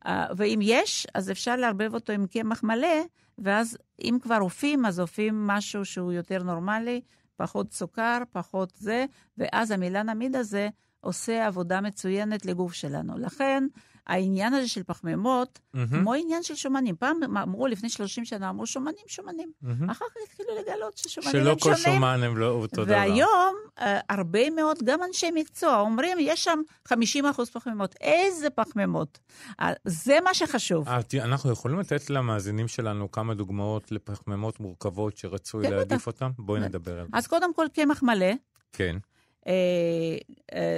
[0.06, 3.02] אה, ואם יש, אז אפשר לערבב אותו עם קמח מלא,
[3.38, 7.00] ואז אם כבר אופים, אז אופים משהו שהוא יותר נורמלי,
[7.36, 9.04] פחות סוכר, פחות זה,
[9.38, 10.68] ואז המילה נמיד הזה
[11.00, 13.18] עושה עבודה מצוינת לגוף שלנו.
[13.18, 13.64] לכן,
[14.06, 15.58] העניין הזה של פחמימות,
[15.90, 16.96] כמו עניין של שומנים.
[16.96, 19.52] פעם אמרו, לפני 30 שנה, אמרו שומנים, שומנים.
[19.90, 21.98] אחר כך התחילו לגלות ששומנים שלא הם כל שונים.
[21.98, 22.94] שומן הם לא אותו דבר.
[22.94, 27.94] והיום, אה, הרבה מאוד, גם אנשי מקצוע, אומרים, יש שם 50 אחוז פחמימות.
[28.00, 29.18] איזה פחמימות?
[29.60, 30.88] אה, זה מה שחשוב.
[30.88, 36.06] אה, אנחנו יכולים לתת למאזינים שלנו כמה דוגמאות לפחמימות מורכבות שרצוי כן, להעדיף.
[36.06, 36.30] אותן?
[36.38, 37.18] בואי נדבר על זה.
[37.18, 38.32] אז קודם כל, קמח מלא,
[38.72, 38.96] כן,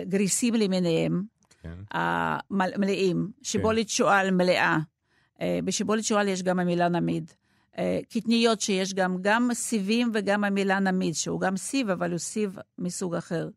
[0.08, 1.22] גריסים למיניהם,
[1.62, 1.78] כן.
[1.90, 4.78] המלאים, שיבולת שועל מלאה.
[5.40, 7.32] אה, בשיבולת שועל יש גם המילה נמיד.
[7.78, 12.56] אה, קטניות שיש גם, גם סיבים וגם המילה נמיד, שהוא גם סיב, אבל הוא סיב
[12.78, 13.48] מסוג אחר.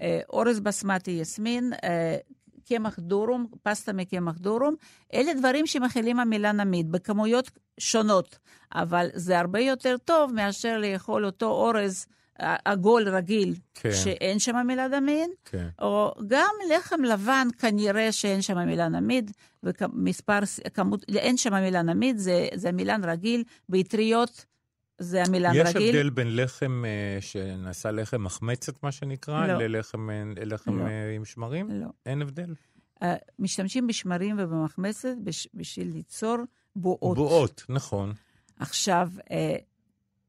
[0.00, 1.72] אה, אורז בסמטי יסמין,
[2.68, 4.74] קמח דורום, פסטה מקמח דורום,
[5.14, 8.38] אלה דברים שמכילים המילה נמיד, בכמויות שונות,
[8.74, 12.06] אבל זה הרבה יותר טוב מאשר לאכול אותו אורז
[12.38, 13.92] עגול רגיל, כן.
[13.92, 15.68] שאין שם המילה נמיד, כן.
[15.78, 19.30] או גם לחם לבן, כנראה שאין שם המילה נמיד,
[19.62, 20.38] ומספר,
[20.74, 24.46] כמות, אין שם המילה נמיד, זה, זה מילן רגיל, באטריות
[24.98, 25.96] זה המילן יש רגיל.
[25.96, 29.58] הבדל בין לחם אה, שנעשה לחם מחמצת, מה שנקרא, לא.
[29.58, 30.86] ללחם אה, לחם לא.
[30.86, 31.70] אה, עם שמרים?
[31.70, 31.86] לא.
[32.06, 32.54] אין הבדל?
[33.38, 36.36] משתמשים בשמרים ובמחמצת בש, בשביל ליצור
[36.76, 37.16] בועות.
[37.16, 38.12] בועות, נכון.
[38.58, 39.08] עכשיו,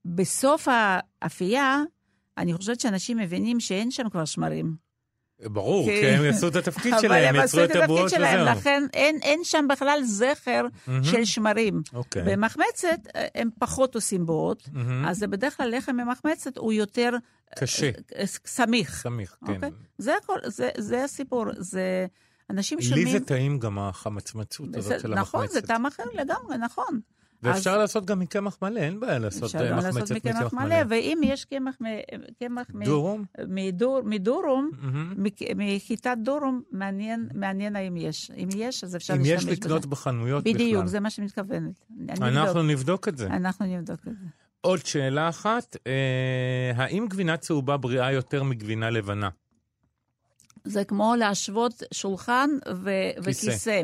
[0.05, 1.83] בסוף האפייה,
[2.37, 4.87] אני חושבת שאנשים מבינים שאין שם כבר שמרים.
[5.43, 8.55] ברור, כי- הם יעשו את התפקיד שלהם, הם יצרו את הבועות שלהם, וזהו.
[8.57, 10.65] לכן אין, אין שם בכלל זכר
[11.03, 11.81] של שמרים.
[11.93, 12.21] אוקיי.
[12.25, 14.69] במחמצת אה, הם פחות עושים בועות,
[15.07, 17.09] אז זה בדרך כלל לחם ממחמצת הוא יותר
[17.59, 18.95] קשה, אה, סמיך.
[18.95, 19.53] סמיך, כן.
[19.55, 19.69] אוקיי?
[19.97, 21.45] זה הכל, זה, זה הסיפור.
[21.57, 22.05] זה...
[22.49, 23.09] אנשים לי שומעים...
[23.09, 25.53] זה טעים גם החמצמצות הזאת של נכון, המחמצת.
[25.53, 26.99] זה טעם אחר לגמרי, נכון.
[27.43, 30.53] ואפשר אז לעשות גם מקמח מלא, אין בעיה לעשות אפשר אה, גם לעשות מחמצת מקמח
[30.53, 31.75] מלא, ואם יש קמח
[32.39, 33.25] קמח דורום?
[33.47, 34.71] מדור- מדורום.
[35.17, 38.31] מק- מחיטת דורום, מעניין מעניין האם יש.
[38.37, 39.51] אם יש, אז אפשר אם להשתמש יש בזה.
[39.51, 40.53] לקנות בחנויות בכלל.
[40.53, 41.85] בדיוק, זה מה שמתכוונת.
[42.09, 42.65] אנחנו נבדוק.
[42.79, 43.27] נבדוק את זה.
[43.27, 44.25] אנחנו נבדוק את זה.
[44.61, 45.91] עוד שאלה אחת, אה,
[46.75, 49.29] האם גבינה צהובה בריאה יותר מגבינה לבנה?
[50.63, 52.89] זה כמו להשוות שולחן ו-
[53.25, 53.47] כיסא.
[53.47, 53.81] וכיסא.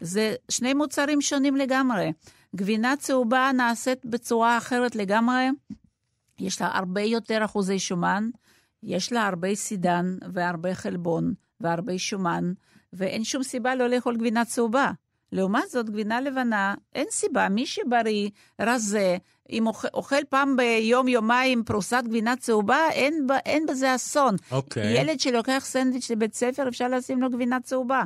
[0.00, 2.10] זה שני מוצרים שונים לגמרי.
[2.56, 5.48] גבינה צהובה נעשית בצורה אחרת לגמרי.
[6.38, 8.30] יש לה הרבה יותר אחוזי שומן,
[8.82, 12.52] יש לה הרבה סידן והרבה חלבון והרבה שומן,
[12.92, 14.90] ואין שום סיבה לא לאכול גבינה צהובה.
[15.32, 17.48] לעומת זאת, גבינה לבנה, אין סיבה.
[17.48, 18.30] מי שבריא,
[18.60, 19.16] רזה,
[19.50, 24.36] אם אוכל, אוכל פעם ביום, יומיים פרוסת גבינה צהובה, אין, אין בזה אסון.
[24.50, 25.00] אוקיי.
[25.00, 28.02] ילד שלוקח סנדוויץ' לבית ספר, אפשר לשים לו גבינה צהובה.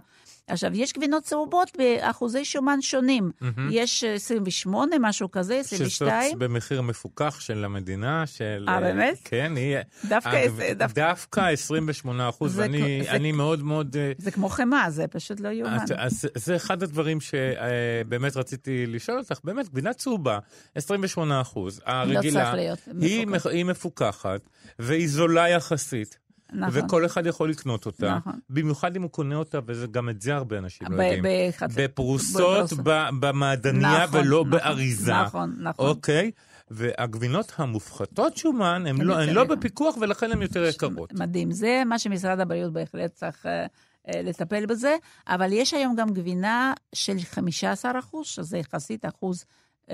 [0.49, 3.31] עכשיו, יש גבינות צהובות באחוזי שומן שונים.
[3.71, 6.39] יש אה, 28, משהו כזה, שזאת 22.
[6.39, 8.65] במחיר מפוקח של המדינה, של...
[8.69, 9.19] אה, באמת?
[9.25, 9.77] כן, היא...
[10.09, 13.97] דווקא הגב- עשר- דווקא- דווקא 28 אחוז, ואני זה- אני מאוד מאוד...
[13.97, 15.79] אה, זה כמו חמאה, זה פשוט לא יאומן.
[15.83, 19.39] אז, אז זה אחד הדברים שבאמת רציתי לשאול אותך.
[19.45, 20.39] באמת, גבינה צהובה,
[20.75, 23.47] 28 אחוז, הרגילה, לא צריך להיות היא, מפוקח.
[23.47, 24.41] היא מפוקחת,
[24.79, 26.19] והיא זולה יחסית.
[26.53, 26.85] נכון.
[26.85, 28.39] וכל אחד יכול לקנות אותה, נכון.
[28.51, 31.53] במיוחד אם הוא קונה אותה, וגם את זה הרבה אנשים לא יודעים.
[31.77, 32.73] בפרוסות
[33.21, 35.13] במעדניה נכון, ולא נכון, באריזה.
[35.13, 35.87] נכון, נכון.
[35.87, 36.31] אוקיי?
[36.71, 39.45] והגבינות המופחתות שומן, הן לא, לא.
[39.45, 41.13] בפיקוח ולכן הן יותר יקרות.
[41.13, 41.53] מדהים.
[41.53, 43.67] זה מה שמשרד הבריאות בהחלט צריך אה,
[44.09, 44.97] אה, לטפל בזה,
[45.29, 49.45] אבל יש היום גם גבינה של 15 אחוז, שזה יחסית אחוז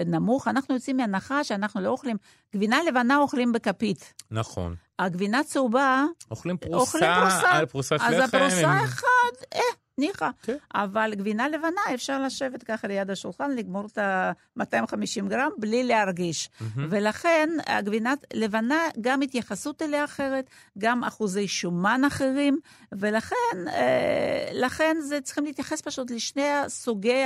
[0.07, 0.49] נמוך.
[0.49, 2.17] אנחנו יוצאים מהנחה שאנחנו לא אוכלים,
[2.55, 4.15] גבינה לבנה אוכלים בכפית.
[4.31, 4.75] נכון.
[4.99, 7.51] הגבינה צהובה, אוכלים פרוסה אוכלים פרוסה.
[7.53, 8.05] על פרוסת לחם.
[8.05, 9.07] אז הפרוסה עם- אחד,
[9.55, 9.61] אה,
[9.99, 10.31] ניחא.
[10.43, 10.57] כן.
[10.75, 16.51] אבל גבינה לבנה, אפשר לשבת ככה ליד השולחן, לגמור את ה-250 גרם בלי להרגיש.
[16.91, 22.59] ולכן הגבינה לבנה, גם התייחסות אליה אחרת, גם אחוזי שומן אחרים,
[22.93, 27.23] ולכן אה, זה צריכים להתייחס פשוט לשני סוגי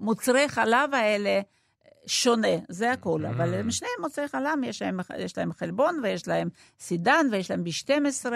[0.00, 1.40] המוצרי חלב האלה.
[2.06, 3.26] שונה, זה הכול.
[3.26, 6.48] אבל הם שניהם מוצרי חלב, יש להם, יש להם חלבון ויש להם
[6.80, 8.26] סידן ויש להם B12,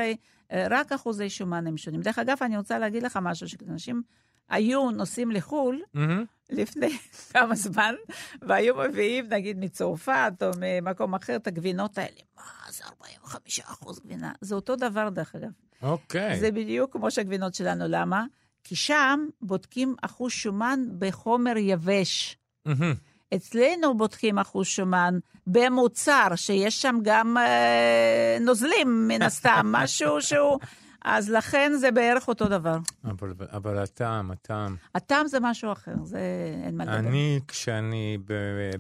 [0.53, 2.01] אה, רק אחוזי שומן הם שונים.
[2.01, 4.03] דרך אגב, אני רוצה להגיד לך משהו, שכשאנשים
[4.49, 6.25] היו נוסעים לחו"ל, מהמם.
[6.51, 6.99] לפני
[7.33, 7.95] כמה זמן,
[8.43, 12.21] והיו מביאים, נגיד, מצרפת או ממקום אחר את הגבינות האלה.
[12.37, 14.33] מה, זה 45 אחוז גבינה.
[14.41, 15.51] זה אותו דבר, דרך אגב.
[15.83, 16.41] אוקיי.
[16.41, 17.85] זה בדיוק כמו שהגבינות שלנו.
[17.89, 18.25] למה?
[18.64, 22.39] כי שם בודקים אחוז שומן בחומר יבש.
[22.66, 22.95] מהמם.
[23.35, 30.59] אצלנו בודקים אחוז שומן במוצר, שיש שם גם אה, נוזלים, מן הסתם, משהו שהוא...
[31.05, 32.76] אז לכן זה בערך אותו דבר.
[33.05, 34.76] אבל, אבל הטעם, הטעם.
[34.94, 36.18] הטעם זה משהו אחר, זה
[36.64, 36.96] אין מה לדבר.
[36.98, 38.32] אני, כשאני ב-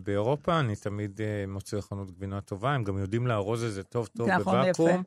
[0.04, 4.08] באירופה, אני תמיד אה, מוצא חנות גבינה טובה, הם גם יודעים לארוז את זה טוב
[4.16, 5.02] טוב נכון, בוואקום, יפה.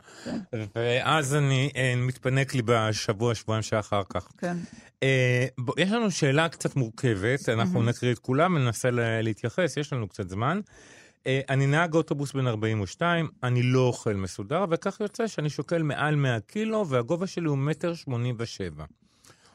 [0.51, 4.27] כן, ואז אני אה, מתפנק לי בשבוע, שבועיים שאחר כך.
[4.37, 4.57] כן.
[5.57, 10.07] בוא, יש לנו שאלה קצת מורכבת, אנחנו נקריא את כולם, ננסה לה- להתייחס, יש לנו
[10.07, 10.59] קצת זמן.
[11.27, 16.15] אה, אני נהג אוטובוס בן 42, אני לא אוכל מסודר, וכך יוצא שאני שוקל מעל
[16.15, 18.85] 100 קילו, והגובה שלי הוא מטר 87.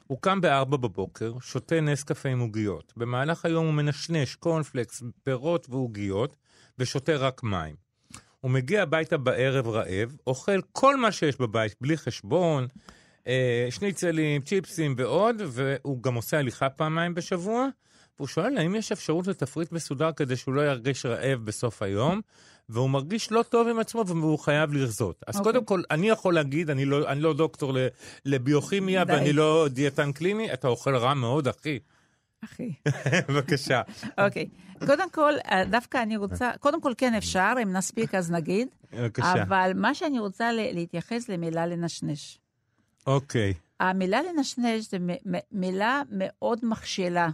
[0.07, 2.93] הוא קם ב-4 בבוקר, שותה נס קפה עם עוגיות.
[2.97, 6.37] במהלך היום הוא מנשנש קורנפלקס, פירות ועוגיות,
[6.79, 7.75] ושותה רק מים.
[8.41, 12.67] הוא מגיע הביתה בערב רעב, אוכל כל מה שיש בבית, בלי חשבון,
[13.27, 17.69] אה, שניצלים, צ'יפסים ועוד, והוא גם עושה הליכה פעמיים בשבוע.
[18.19, 22.21] והוא שואל האם יש אפשרות לתפריט מסודר כדי שהוא לא ירגיש רעב בסוף היום,
[22.69, 25.25] והוא מרגיש לא טוב עם עצמו והוא חייב לרזות.
[25.27, 25.53] אז אוקיי.
[25.53, 27.77] קודם כל, אני יכול להגיד, אני לא, אני לא דוקטור
[28.25, 29.13] לביוכימיה די.
[29.13, 31.79] ואני לא דיאטן קליני, אתה אוכל רע מאוד, אחי.
[32.45, 32.73] אחי.
[33.29, 33.83] בבקשה.
[34.19, 34.49] אוקיי.
[34.87, 39.43] קודם כל, אה, דווקא אני רוצה, קודם כל כן אפשר, אם נספיק אז נגיד, בבקשה.
[39.43, 42.39] אבל מה שאני רוצה להתייחס למילה לנשנש.
[43.07, 43.55] אוקיי.
[43.81, 44.99] המילה לנשנש זה
[45.53, 47.29] מילה מאוד מכשילה.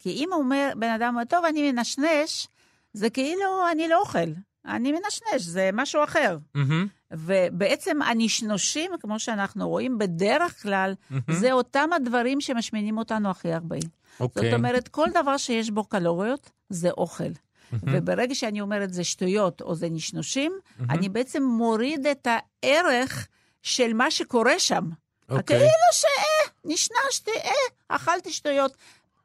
[0.00, 2.48] כי אם אומר, בן אדם טוב, אני מנשנש,
[2.92, 4.18] זה כאילו אני לא אוכל.
[4.66, 6.38] אני מנשנש, זה משהו אחר.
[6.54, 6.86] מהמם.
[7.12, 10.94] ובעצם הנשנושים, כמו שאנחנו רואים, בדרך כלל,
[11.30, 13.76] זה אותם הדברים שמשמינים אותנו הכי הרבה.
[14.20, 14.50] אוקיי.
[14.50, 17.30] זאת אומרת, כל דבר שיש בו קלוריות, זה אוכל.
[17.72, 20.52] וברגע שאני אומרת זה שטויות או זה נשנושים,
[20.90, 23.28] אני בעצם מוריד את הערך
[23.62, 24.84] של מה שקורה שם.
[25.30, 25.58] אוקיי.
[25.58, 27.50] כאילו שאה, נשנשתי, אה,
[27.88, 28.76] אכלתי שטויות.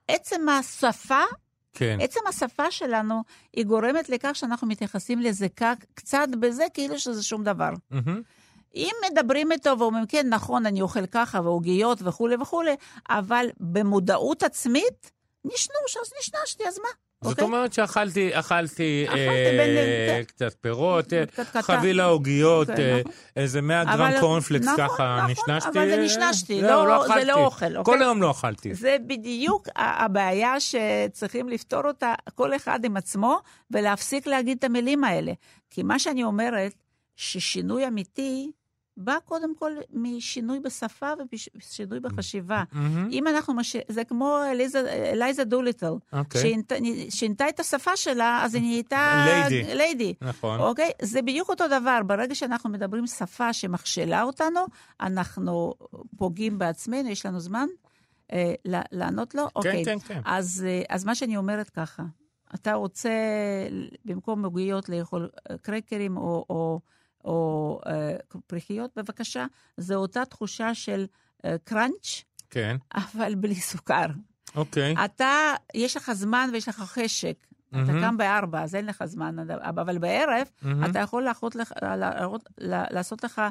[0.08, 1.22] עצם השפה,
[1.74, 1.98] כן.
[2.02, 5.48] עצם השפה שלנו, היא גורמת לכך שאנחנו מתייחסים לזה
[5.96, 7.70] קצת בזה כאילו שזה שום דבר.
[7.92, 8.22] מהמם.
[8.76, 12.76] אם מדברים איתו ואומרים, כן, נכון, אני אוכל ככה, ועוגיות וכולי וכולי,
[13.10, 15.12] אבל במודעות עצמית,
[15.46, 16.90] נשנוש, אז נשנשתי, אז מה?
[17.26, 17.44] זאת אוקיי?
[17.46, 20.22] אומרת שאכלתי, אכלתי אה.
[20.28, 21.24] קצת פירות, אה.
[21.62, 23.12] חבילה עוגיות, כן, אה, נכון.
[23.36, 25.70] איזה 100 גרם אבל- קורנפלקס נכון, ככה, נכון, נשנשתי.
[25.80, 27.26] אבל זה נשנשתי, זהו, לא- זה אכלתי.
[27.28, 27.94] לא אוכל, אוקיי?
[27.94, 28.74] כל היום לא אכלתי.
[28.74, 33.40] זה בדיוק הבעיה שצריכים לפתור אותה כל אחד עם עצמו,
[33.72, 35.32] ולהפסיק להגיד את המילים האלה.
[35.70, 36.72] כי מה שאני אומרת,
[37.16, 38.52] ששינוי אמיתי
[38.98, 42.64] בא קודם כל משינוי בשפה ושינוי בחשיבה.
[42.72, 43.10] מהמם.
[43.12, 43.76] אם אנחנו, מש...
[43.88, 44.40] זה כמו
[45.12, 46.42] אלייזה דוליטל, אוקיי.
[46.42, 46.76] שינתה,
[47.10, 49.26] שינתה את השפה שלה, אז היא נהייתה...
[49.26, 49.76] ליידי.
[49.76, 50.14] ליידי.
[50.22, 50.60] נכון.
[50.60, 50.92] אוקיי?
[51.02, 52.00] זה בדיוק אותו דבר.
[52.06, 54.60] ברגע שאנחנו מדברים שפה שמכשילה אותנו,
[55.02, 55.74] אנחנו
[56.18, 57.10] פוגעים בעצמנו.
[57.10, 57.68] יש לנו זמן
[58.32, 58.54] אה,
[58.92, 59.48] לענות לו?
[59.56, 59.86] אוקיי.
[59.86, 60.22] כן, כן.
[60.26, 62.04] אז, אה, אז מה שאני אומרת ככה,
[62.56, 63.10] אתה רוצה
[64.06, 66.80] במקום עוגיות לאכול אה, קרקרים או, או,
[67.26, 68.16] או אה,
[68.48, 69.46] פריחיות, בבקשה,
[69.78, 71.06] זו אותה תחושה של
[71.46, 74.06] אה, קראנץ', כן, אבל בלי סוכר.
[74.56, 74.96] אוקיי.
[75.06, 75.30] אתה,
[75.74, 77.38] יש לך זמן ויש לך חשק.
[77.70, 78.02] אתה מהמם.
[78.02, 80.86] קם בארבע, אז אין לך זמן, אבל בערב מהמם.
[80.86, 82.50] אתה יכול לאחות לך, להראות-
[82.92, 83.42] לעשות לך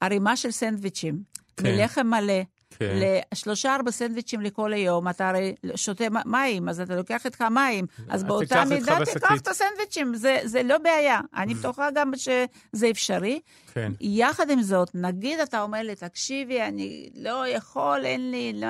[0.00, 1.22] ערימה של סנדוויצ'ים,
[1.56, 1.64] כן.
[1.76, 2.42] מלחם מלא,
[2.78, 2.98] כן.
[3.32, 8.24] לשלושה ארבע סנדוויצ'ים לכל היום, אתה הרי שותה מים, אז אתה לוקח איתך מים, אז
[8.24, 8.98] באותה מידה.
[9.04, 11.20] תיקח את הסנדוויצ'ים, זה, זה לא בעיה.
[11.36, 13.40] אני בטוחה גם שזה אפשרי.
[13.74, 13.92] כן.
[14.00, 18.66] יחד עם זאת, נגיד אתה אומר לי, תקשיבי, אני לא יכול, אין לי, לא,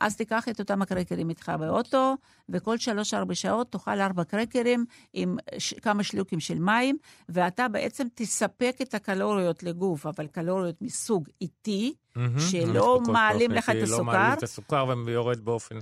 [0.00, 2.14] אז תיקח את אותם הקרקרים איתך באוטו,
[2.48, 6.96] וכל שלוש-ארבע שעות תאכל ארבע קרקרים עם ש, כמה שלוקים של מים,
[7.28, 12.40] ואתה בעצם תספק את הקלוריות לגוף, אבל קלוריות מסוג איטי, מהמם.
[12.40, 14.02] שלא מעלים לך את לא הסוכר.
[14.02, 15.78] מעלים את הסוכר ויורד באופן...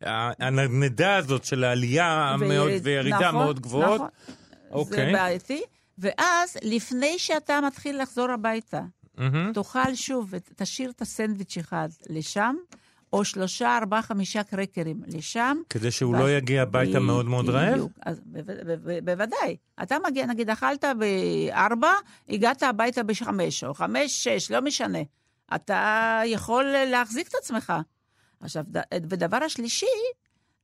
[0.00, 4.00] הנדנדה הזאת של העלייה מאוד וירידה נכון, מאוד גבוהות.
[4.00, 4.08] נכון.
[4.28, 5.12] זה אוקיי.
[5.12, 5.62] בעייתי.
[5.98, 8.80] ואז, לפני שאתה מתחיל לחזור הביתה,
[9.18, 9.52] מהמם.
[9.54, 12.56] תאכל שוב, תשאיר את הסנדוויץ' אחד לשם,
[13.12, 15.56] או שלושה, ארבעה, חמישה קרקרים לשם.
[15.70, 17.72] כדי שהוא ואז- לא יגיע הביתה מאוד מאוד רעב?
[17.72, 17.92] בדיוק.
[18.06, 19.56] ב- ב- ב- בוודאי.
[19.82, 21.92] אתה מגיע, נגיד, אכלת בארבע,
[22.28, 24.98] הגעת הביתה בחמש, או חמש, שש, לא משנה.
[25.54, 27.72] אתה יכול להחזיק את עצמך.
[28.40, 29.86] עכשיו, ד- ודבר השלישי,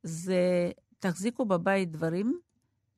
[0.03, 2.39] זה תחזיקו בבית דברים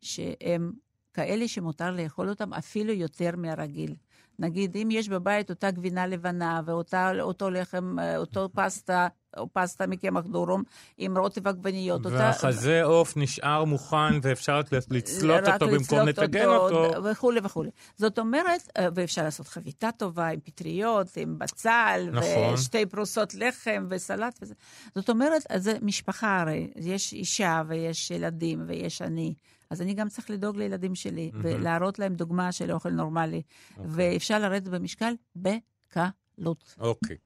[0.03, 0.72] שהם
[1.14, 3.94] כאלה שמותר לאכול אותם אפילו יותר מהרגיל.
[4.38, 9.09] נגיד, אם יש בבית אותה גבינה לבנה ואותו לחם, אה, אותו פסטה,
[9.53, 10.62] פסטה מקמח דורום
[10.99, 12.07] עם רוטב עגבניות.
[12.07, 17.05] והחזה עוף נשאר מוכן ואפשר רק לצלוט רק אותו במקום לטגן אותו.
[17.05, 17.70] וכולי וכולי.
[17.97, 22.55] זאת אומרת, אה, ואפשר לעשות חביתה טובה עם פטריות, עם בצל, נכון.
[22.55, 24.55] ושתי פרוסות לחם וסלט וזה.
[24.95, 29.35] זאת אומרת, אז זה משפחה הרי, יש אישה ויש ילדים ויש אני.
[29.70, 33.43] אז אני גם צריך לדאוג לילדים שלי, ולהראות להם דוגמה של אוכל נורמלי.
[33.85, 36.74] ואפשר לרדת במשקל בקלות.
[36.78, 37.16] אוקיי.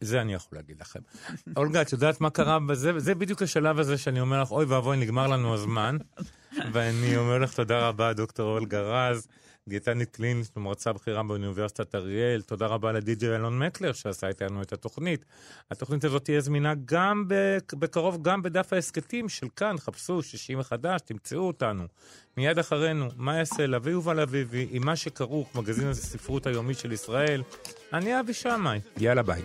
[0.00, 1.00] זה אני יכול להגיד לכם.
[1.56, 2.92] אולגה, את יודעת מה קרה בזה?
[3.00, 5.96] זה בדיוק השלב הזה שאני אומר לך, אוי ואבוי, נגמר לנו הזמן.
[6.72, 9.28] ואני אומר לך תודה רבה, דוקטור אולגה רז,
[9.70, 12.42] דיאטנית קלינית ומרצה בכירה באוניברסיטת אריאל.
[12.42, 15.24] תודה רבה לדי.ג'יי אלון מקלר שעשה איתנו את התוכנית.
[15.70, 19.76] התוכנית הזאת תהיה זמינה גם בק- בקרוב, גם בדף ההסכתים של כאן.
[19.78, 21.84] חפשו 60 מחדש, תמצאו אותנו.
[22.36, 27.42] מיד אחרינו, מה יעשה לה ויובל אביבי עם מה שכרוך, מגזין הספרות היומי של ישראל.
[27.92, 29.42] אני אבי שמאי, יאללה ביי.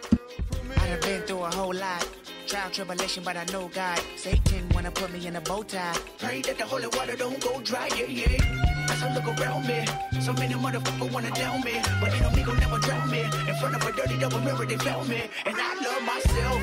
[2.46, 2.70] I done been a whole.
[2.70, 4.02] Trial, tribulation, but I know God.
[4.18, 5.96] Satan wanna put me in a bow tie.
[6.20, 8.90] Pray that the holy water don't go dry, yeah, yeah.
[8.90, 9.86] As I look around me,
[10.22, 11.82] so many motherfuckers wanna down me.
[12.00, 13.22] But they know me gon' never drown me.
[13.22, 15.30] In front of a dirty double mirror, they found me.
[15.46, 16.62] And I love myself.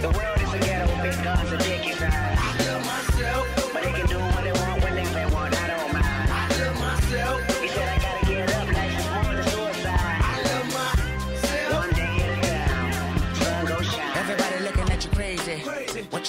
[0.00, 1.81] The world is a ghetto, big guns and dick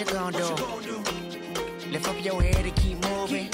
[0.08, 1.90] you gonna do?
[1.92, 3.50] Lift up your head and keep moving.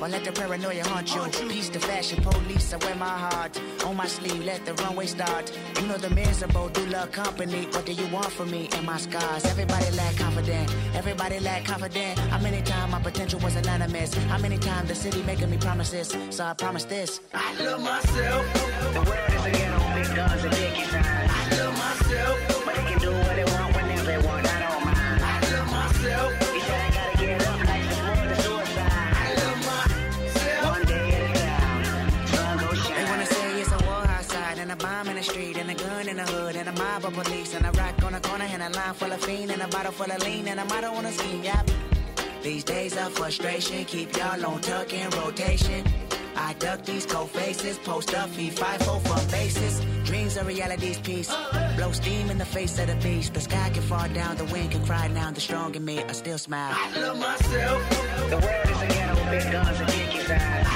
[0.00, 1.48] Or let the paranoia haunt you.
[1.48, 4.44] Peace the fashion police, I wear my heart on my sleeve.
[4.44, 5.50] Let the runway start.
[5.80, 7.66] You know the miserable do love company.
[7.72, 9.44] What do you want from me and my scars?
[9.44, 10.74] Everybody lack confident.
[10.94, 12.18] Everybody lack confident.
[12.18, 14.14] How many times my potential was anonymous?
[14.14, 16.16] How many times the city making me promises?
[16.30, 17.20] So I promise this.
[17.34, 18.44] I love myself.
[18.94, 21.30] The world is big guns and dick inside.
[21.30, 22.57] I love myself.
[36.08, 38.62] In the hood and a mob of police and a rock on the corner and
[38.62, 41.04] a line full of fiend and a bottle full of lean and a motto on
[41.04, 41.42] a scheme.
[41.44, 41.70] Yep.
[42.42, 45.84] These days of frustration keep y'all on tuck in rotation.
[46.36, 49.82] I duck these cold faces, post up, feed five four from bases.
[50.04, 51.30] Dreams are reality's piece.
[51.76, 53.34] Blow steam in the face of the beast.
[53.34, 55.30] The sky can fall down, the wind can cry now.
[55.30, 56.74] The strong in me, I still smile.
[56.74, 58.30] I love myself.
[58.30, 60.67] The world is a ghetto, big guns and dick inside.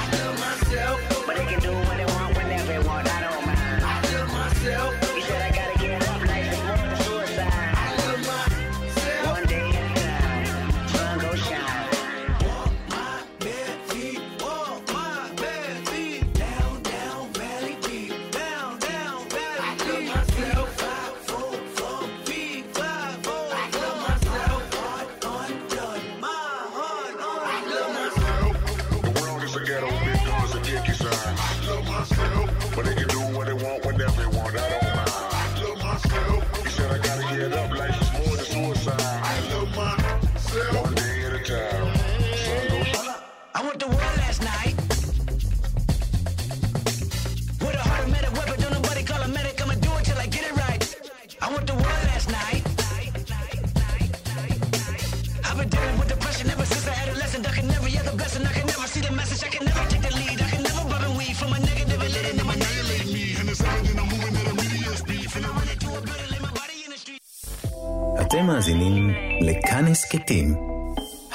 [70.23, 70.55] הסכתים,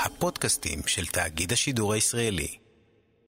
[0.05, 2.68] הפודקאסטים של תאגיד השידור הישראלי.